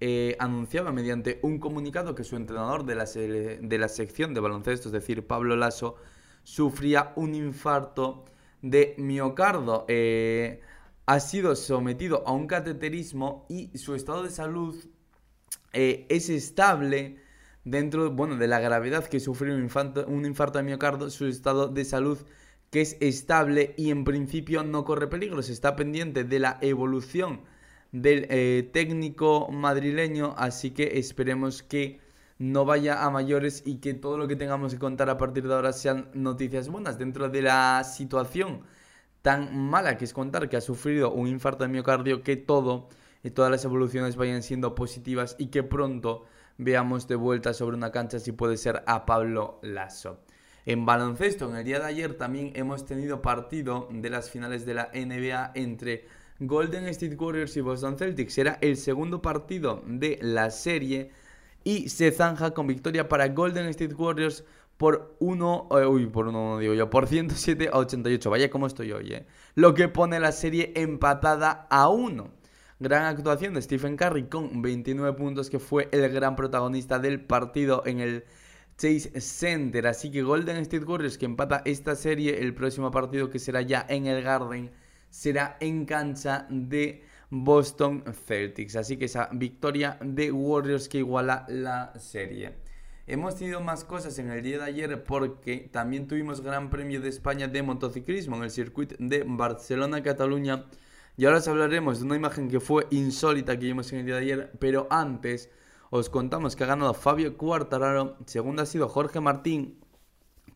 eh, 0.00 0.36
anunciaba 0.38 0.92
mediante 0.92 1.38
un 1.42 1.58
comunicado 1.58 2.14
que 2.14 2.24
su 2.24 2.36
entrenador 2.36 2.84
de 2.86 2.94
la, 2.94 3.04
de 3.04 3.78
la 3.78 3.88
sección 3.88 4.32
de 4.32 4.40
baloncesto, 4.40 4.88
es 4.88 4.92
decir, 4.92 5.26
Pablo 5.26 5.56
Lasso, 5.56 5.96
sufría 6.42 7.12
un 7.16 7.34
infarto 7.34 8.24
de 8.62 8.94
miocardo. 8.98 9.84
Eh, 9.88 10.60
ha 11.06 11.20
sido 11.20 11.54
sometido 11.54 12.22
a 12.26 12.32
un 12.32 12.46
cateterismo 12.46 13.46
y 13.48 13.76
su 13.76 13.94
estado 13.94 14.22
de 14.22 14.30
salud 14.30 14.76
eh, 15.72 16.06
es 16.08 16.30
estable 16.30 17.16
dentro 17.64 18.10
bueno, 18.10 18.36
de 18.36 18.46
la 18.46 18.60
gravedad 18.60 19.04
que 19.06 19.20
sufrió 19.20 19.54
un 19.54 19.62
infarto, 19.62 20.06
un 20.06 20.24
infarto 20.24 20.58
de 20.58 20.64
miocardio, 20.64 21.10
su 21.10 21.26
estado 21.26 21.68
de 21.68 21.84
salud 21.84 22.18
que 22.70 22.80
es 22.80 22.96
estable 23.00 23.74
y 23.76 23.90
en 23.90 24.04
principio 24.04 24.62
no 24.62 24.84
corre 24.84 25.08
peligro, 25.08 25.42
se 25.42 25.52
está 25.52 25.76
pendiente 25.76 26.24
de 26.24 26.38
la 26.38 26.58
evolución 26.60 27.40
del 27.92 28.26
eh, 28.30 28.68
técnico 28.72 29.48
madrileño, 29.50 30.34
así 30.36 30.70
que 30.70 30.98
esperemos 30.98 31.62
que 31.62 32.00
no 32.38 32.64
vaya 32.64 33.04
a 33.04 33.10
mayores 33.10 33.62
y 33.66 33.76
que 33.76 33.94
todo 33.94 34.16
lo 34.16 34.26
que 34.26 34.36
tengamos 34.36 34.72
que 34.72 34.78
contar 34.78 35.10
a 35.10 35.18
partir 35.18 35.46
de 35.46 35.54
ahora 35.54 35.72
sean 35.72 36.08
noticias 36.14 36.68
buenas 36.68 36.98
dentro 36.98 37.28
de 37.28 37.42
la 37.42 37.84
situación 37.84 38.62
tan 39.22 39.54
mala 39.56 39.96
que 39.98 40.04
es 40.04 40.12
contar 40.12 40.48
que 40.48 40.56
ha 40.56 40.60
sufrido 40.60 41.12
un 41.12 41.26
infarto 41.26 41.64
de 41.64 41.68
miocardio, 41.68 42.22
que 42.22 42.36
todo 42.36 42.88
y 43.22 43.30
todas 43.30 43.50
las 43.50 43.64
evoluciones 43.64 44.16
vayan 44.16 44.42
siendo 44.42 44.74
positivas 44.74 45.36
y 45.38 45.48
que 45.48 45.62
pronto 45.62 46.24
veamos 46.56 47.06
de 47.08 47.16
vuelta 47.16 47.52
sobre 47.52 47.76
una 47.76 47.90
cancha 47.90 48.18
si 48.18 48.32
puede 48.32 48.56
ser 48.56 48.82
a 48.86 49.04
Pablo 49.04 49.58
Lasso. 49.62 50.20
En 50.66 50.84
baloncesto, 50.86 51.48
en 51.48 51.56
el 51.56 51.64
día 51.64 51.80
de 51.80 51.86
ayer 51.86 52.14
también 52.14 52.52
hemos 52.54 52.84
tenido 52.84 53.22
partido 53.22 53.88
de 53.90 54.10
las 54.10 54.30
finales 54.30 54.66
de 54.66 54.74
la 54.74 54.90
NBA 54.94 55.52
entre 55.54 56.06
Golden 56.40 56.86
State 56.86 57.16
Warriors 57.16 57.56
y 57.56 57.60
Boston 57.60 57.98
Celtics. 57.98 58.38
Era 58.38 58.58
el 58.62 58.76
segundo 58.76 59.20
partido 59.20 59.82
de 59.86 60.18
la 60.22 60.50
serie 60.50 61.10
y 61.64 61.90
se 61.90 62.10
zanja 62.10 62.52
con 62.52 62.66
victoria 62.66 63.08
para 63.08 63.28
Golden 63.28 63.66
State 63.66 63.94
Warriors 63.94 64.44
por 64.78 65.14
1, 65.18 65.68
eh, 65.72 65.86
uy, 65.86 66.06
por 66.06 66.26
1 66.28 66.58
digo 66.58 66.72
yo, 66.72 66.88
por 66.88 67.06
107 67.06 67.68
a 67.70 67.76
88. 67.76 68.30
Vaya 68.30 68.48
como 68.48 68.66
estoy 68.66 68.92
hoy, 68.92 69.12
eh. 69.12 69.26
Lo 69.54 69.74
que 69.74 69.88
pone 69.88 70.18
la 70.18 70.32
serie 70.32 70.72
empatada 70.74 71.66
a 71.68 71.90
1. 71.90 72.30
Gran 72.78 73.04
actuación 73.04 73.52
de 73.52 73.60
Stephen 73.60 73.98
Curry 73.98 74.24
con 74.28 74.62
29 74.62 75.18
puntos, 75.18 75.50
que 75.50 75.58
fue 75.58 75.90
el 75.92 76.08
gran 76.08 76.34
protagonista 76.34 76.98
del 76.98 77.20
partido 77.20 77.82
en 77.84 78.00
el 78.00 78.24
Chase 78.78 79.20
Center. 79.20 79.86
Así 79.86 80.10
que 80.10 80.22
Golden 80.22 80.56
State 80.56 80.86
Warriors 80.86 81.18
que 81.18 81.26
empata 81.26 81.60
esta 81.66 81.94
serie, 81.94 82.40
el 82.40 82.54
próximo 82.54 82.90
partido 82.90 83.28
que 83.28 83.38
será 83.38 83.60
ya 83.60 83.84
en 83.86 84.06
el 84.06 84.22
Garden, 84.22 84.70
será 85.10 85.56
en 85.60 85.84
cancha 85.84 86.46
de 86.48 87.04
Boston 87.28 88.04
Celtics. 88.26 88.76
Así 88.76 88.96
que 88.96 89.04
esa 89.04 89.28
victoria 89.32 89.98
de 90.02 90.32
Warriors 90.32 90.88
que 90.88 90.98
iguala 90.98 91.44
la 91.48 91.92
serie. 91.98 92.54
Hemos 93.06 93.36
tenido 93.36 93.60
más 93.60 93.84
cosas 93.84 94.18
en 94.18 94.30
el 94.30 94.42
día 94.42 94.58
de 94.58 94.64
ayer 94.64 95.04
porque 95.04 95.68
también 95.72 96.06
tuvimos 96.06 96.40
Gran 96.40 96.70
Premio 96.70 97.00
de 97.00 97.08
España 97.08 97.48
de 97.48 97.62
motociclismo 97.62 98.36
en 98.36 98.44
el 98.44 98.50
circuito 98.50 98.94
de 98.98 99.24
Barcelona-Cataluña 99.26 100.66
y 101.16 101.24
ahora 101.26 101.38
os 101.38 101.48
hablaremos 101.48 101.98
de 101.98 102.06
una 102.06 102.16
imagen 102.16 102.48
que 102.48 102.60
fue 102.60 102.86
insólita 102.90 103.58
que 103.58 103.66
vimos 103.66 103.92
en 103.92 103.98
el 103.98 104.06
día 104.06 104.14
de 104.14 104.20
ayer, 104.22 104.52
pero 104.58 104.86
antes 104.90 105.50
os 105.90 106.08
contamos 106.08 106.54
que 106.54 106.64
ha 106.64 106.68
ganado 106.68 106.94
Fabio 106.94 107.36
Quartararo, 107.36 108.16
segundo 108.26 108.62
ha 108.62 108.66
sido 108.66 108.88
Jorge 108.88 109.20
Martín, 109.20 109.78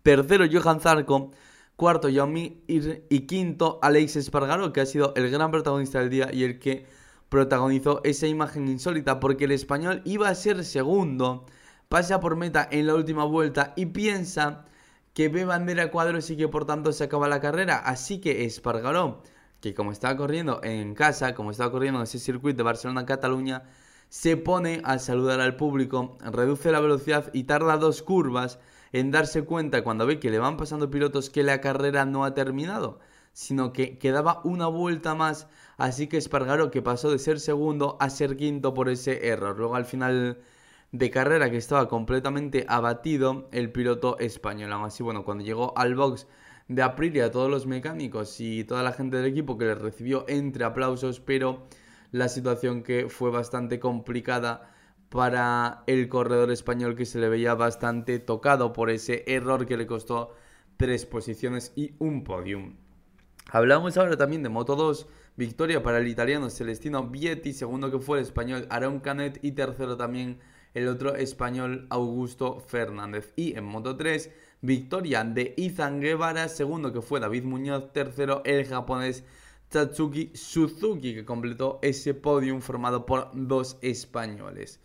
tercero 0.03 0.47
Johan 0.51 0.81
Zarco, 0.81 1.33
cuarto 1.77 2.09
Yomi 2.09 2.63
y 2.67 3.21
quinto 3.21 3.79
Alex 3.83 4.17
Espargaro, 4.17 4.73
que 4.73 4.81
ha 4.81 4.87
sido 4.87 5.13
el 5.17 5.31
gran 5.31 5.51
protagonista 5.51 6.01
del 6.01 6.11
día 6.11 6.31
y 6.33 6.45
el 6.45 6.59
que 6.59 6.87
protagonizó 7.29 8.01
esa 8.05 8.27
imagen 8.27 8.69
insólita 8.69 9.21
porque 9.21 9.45
el 9.45 9.53
español 9.53 10.03
iba 10.05 10.29
a 10.29 10.35
ser 10.35 10.65
segundo, 10.65 11.47
pasa 11.89 12.21
por 12.21 12.37
meta 12.37 12.69
en 12.71 12.87
la 12.87 12.95
última 12.95 13.25
vuelta 13.25 13.73
y 13.77 13.87
piensa 13.87 14.67
que 15.15 15.29
ve 15.29 15.45
bandera 15.45 15.91
cuadros 15.91 16.31
y 16.31 16.37
que 16.37 16.49
por 16.49 16.65
tanto 16.67 16.93
se 16.93 17.05
acaba 17.05 17.29
la 17.29 17.41
carrera, 17.41 17.79
así 17.79 18.21
que 18.21 18.45
Espargaró 18.45 19.23
que 19.65 19.75
como 19.75 19.93
estaba 19.93 20.15
corriendo 20.15 20.61
en 20.63 20.95
casa, 20.95 21.35
como 21.35 21.51
estaba 21.51 21.73
corriendo 21.73 21.99
en 21.99 22.05
ese 22.05 22.19
circuito 22.19 22.59
de 22.59 22.65
Barcelona-Cataluña, 22.65 23.63
se 24.11 24.37
pone 24.37 24.83
a 24.85 24.99
saludar 24.99 25.41
al 25.41 25.57
público, 25.57 26.19
reduce 26.21 26.71
la 26.71 26.81
velocidad 26.81 27.31
y 27.33 27.45
tarda 27.45 27.79
dos 27.79 28.03
curvas 28.03 28.59
en 28.95 29.11
darse 29.11 29.43
cuenta 29.43 29.83
cuando 29.83 30.07
ve 30.07 30.21
que 30.21 30.31
le 30.31 30.39
van 30.39 30.57
pasando 30.57 30.89
pilotos 30.89 31.29
que 31.29 31.43
la 31.43 31.61
carrera 31.61 32.05
no 32.05 32.25
ha 32.25 32.33
terminado, 32.33 33.01
sino 33.33 33.73
que 33.73 33.99
quedaba 33.99 34.41
una 34.45 34.69
vuelta 34.69 35.17
más, 35.17 35.49
así 35.77 36.07
que 36.07 36.17
Espargaro 36.17 36.71
que 36.71 36.81
pasó 36.81 37.11
de 37.11 37.19
ser 37.19 37.41
segundo 37.41 37.97
a 37.99 38.09
ser 38.09 38.37
quinto 38.37 38.73
por 38.73 38.89
ese 38.89 39.27
error. 39.27 39.59
Luego 39.59 39.75
al 39.75 39.85
final 39.85 40.39
de 40.93 41.11
carrera 41.11 41.51
que 41.51 41.57
estaba 41.57 41.89
completamente 41.89 42.67
abatido 42.69 43.49
el 43.51 43.73
piloto 43.73 44.17
español. 44.21 44.73
Aún 44.73 44.85
así, 44.85 45.03
bueno, 45.03 45.25
cuando 45.25 45.43
llegó 45.43 45.77
al 45.77 45.97
box 45.97 46.29
de 46.69 46.83
Aprilia 46.83 47.33
todos 47.33 47.51
los 47.51 47.67
mecánicos 47.67 48.41
y 48.41 48.63
toda 48.63 48.85
la 48.85 48.93
gente 48.93 49.17
del 49.17 49.27
equipo 49.27 49.59
que 49.59 49.65
le 49.65 49.75
recibió 49.75 50.25
entre 50.29 50.63
aplausos, 50.65 51.19
pero 51.19 51.67
la 52.13 52.29
situación 52.29 52.85
que 52.85 53.09
fue 53.09 53.33
bastante 53.33 53.81
complicada 53.81 54.73
para 55.09 55.85
el 55.87 56.09
corredor 56.09 56.51
español 56.51 56.97
que 56.97 57.07
se 57.07 57.19
le 57.19 57.29
veía 57.29 57.55
bastante 57.55 58.19
tocado 58.19 58.73
por 58.73 58.91
ese 58.91 59.25
error 59.27 59.67
que 59.67 59.77
le 59.77 59.87
costó 59.87 60.35
tres 60.77 61.07
posiciones 61.07 61.73
y 61.77 61.95
un 61.99 62.25
podium. 62.25 62.77
Hablamos 63.51 63.97
ahora 63.97 64.17
también 64.17 64.43
de 64.43 64.49
Moto 64.49 64.75
2, 64.75 65.07
victoria 65.37 65.83
para 65.83 65.99
el 65.99 66.09
italiano 66.09 66.51
Celestino 66.51 67.07
Vietti, 67.07 67.53
segundo 67.53 67.91
que 67.91 67.99
fue 67.99 68.19
el 68.19 68.25
español 68.25 68.67
Aaron 68.71 69.01
Canet 69.01 69.39
y 69.43 69.53
tercero 69.53 69.97
también 69.97 70.41
el 70.73 70.89
otro 70.89 71.15
español 71.15 71.87
Augusto 71.91 72.59
Fernández. 72.61 73.33
Y 73.37 73.57
en 73.57 73.65
Moto 73.65 73.97
3, 73.97 74.31
victoria 74.63 75.23
de 75.23 75.55
Izan 75.57 76.01
Guevara, 76.01 76.49
segundo 76.49 76.93
que 76.93 77.03
fue 77.03 77.21
David 77.21 77.45
Muñoz, 77.45 77.93
tercero 77.93 78.43
el 78.45 78.65
japonés 78.67 79.25
Tatsuki 79.69 80.31
Suzuki 80.35 81.15
que 81.15 81.25
completó 81.25 81.79
ese 81.83 82.15
podium 82.15 82.61
formado 82.61 83.07
por 83.07 83.31
dos 83.35 83.79
españoles. 83.83 84.81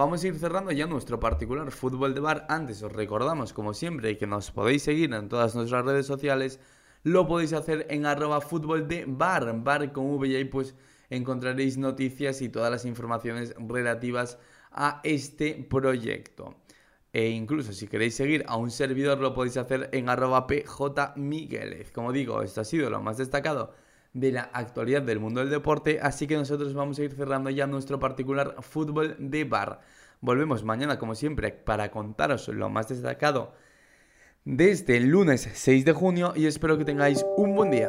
Vamos 0.00 0.24
a 0.24 0.28
ir 0.28 0.38
cerrando 0.38 0.72
ya 0.72 0.86
nuestro 0.86 1.20
particular 1.20 1.70
fútbol 1.70 2.14
de 2.14 2.20
bar. 2.20 2.46
Antes 2.48 2.82
os 2.82 2.90
recordamos, 2.90 3.52
como 3.52 3.74
siempre, 3.74 4.16
que 4.16 4.26
nos 4.26 4.50
podéis 4.50 4.84
seguir 4.84 5.12
en 5.12 5.28
todas 5.28 5.54
nuestras 5.54 5.84
redes 5.84 6.06
sociales. 6.06 6.58
Lo 7.02 7.28
podéis 7.28 7.52
hacer 7.52 7.86
en 7.90 8.06
arroba 8.06 8.40
fútbol 8.40 8.88
de 8.88 9.04
bar, 9.06 9.62
bar 9.62 9.92
con 9.92 10.06
V 10.06 10.26
y 10.26 10.36
ahí 10.36 10.46
pues 10.46 10.74
encontraréis 11.10 11.76
noticias 11.76 12.40
y 12.40 12.48
todas 12.48 12.70
las 12.70 12.86
informaciones 12.86 13.54
relativas 13.58 14.38
a 14.72 15.02
este 15.04 15.66
proyecto. 15.68 16.54
E 17.12 17.28
incluso 17.28 17.74
si 17.74 17.86
queréis 17.86 18.14
seguir 18.14 18.42
a 18.48 18.56
un 18.56 18.70
servidor 18.70 19.18
lo 19.18 19.34
podéis 19.34 19.58
hacer 19.58 19.90
en 19.92 20.08
arroba. 20.08 20.46
Como 21.92 22.12
digo, 22.12 22.40
esto 22.40 22.62
ha 22.62 22.64
sido 22.64 22.88
lo 22.88 23.02
más 23.02 23.18
destacado 23.18 23.74
de 24.12 24.32
la 24.32 24.42
actualidad 24.52 25.02
del 25.02 25.20
mundo 25.20 25.40
del 25.40 25.50
deporte, 25.50 26.00
así 26.02 26.26
que 26.26 26.36
nosotros 26.36 26.74
vamos 26.74 26.98
a 26.98 27.04
ir 27.04 27.12
cerrando 27.12 27.50
ya 27.50 27.66
nuestro 27.66 27.98
particular 27.98 28.56
fútbol 28.60 29.16
de 29.18 29.44
bar. 29.44 29.80
Volvemos 30.20 30.64
mañana 30.64 30.98
como 30.98 31.14
siempre 31.14 31.52
para 31.52 31.90
contaros 31.90 32.48
lo 32.48 32.68
más 32.68 32.88
destacado 32.88 33.54
desde 34.44 34.96
el 34.96 35.08
lunes 35.08 35.48
6 35.52 35.84
de 35.84 35.92
junio 35.92 36.32
y 36.34 36.46
espero 36.46 36.78
que 36.78 36.84
tengáis 36.84 37.24
un 37.36 37.54
buen 37.54 37.70
día. 37.70 37.88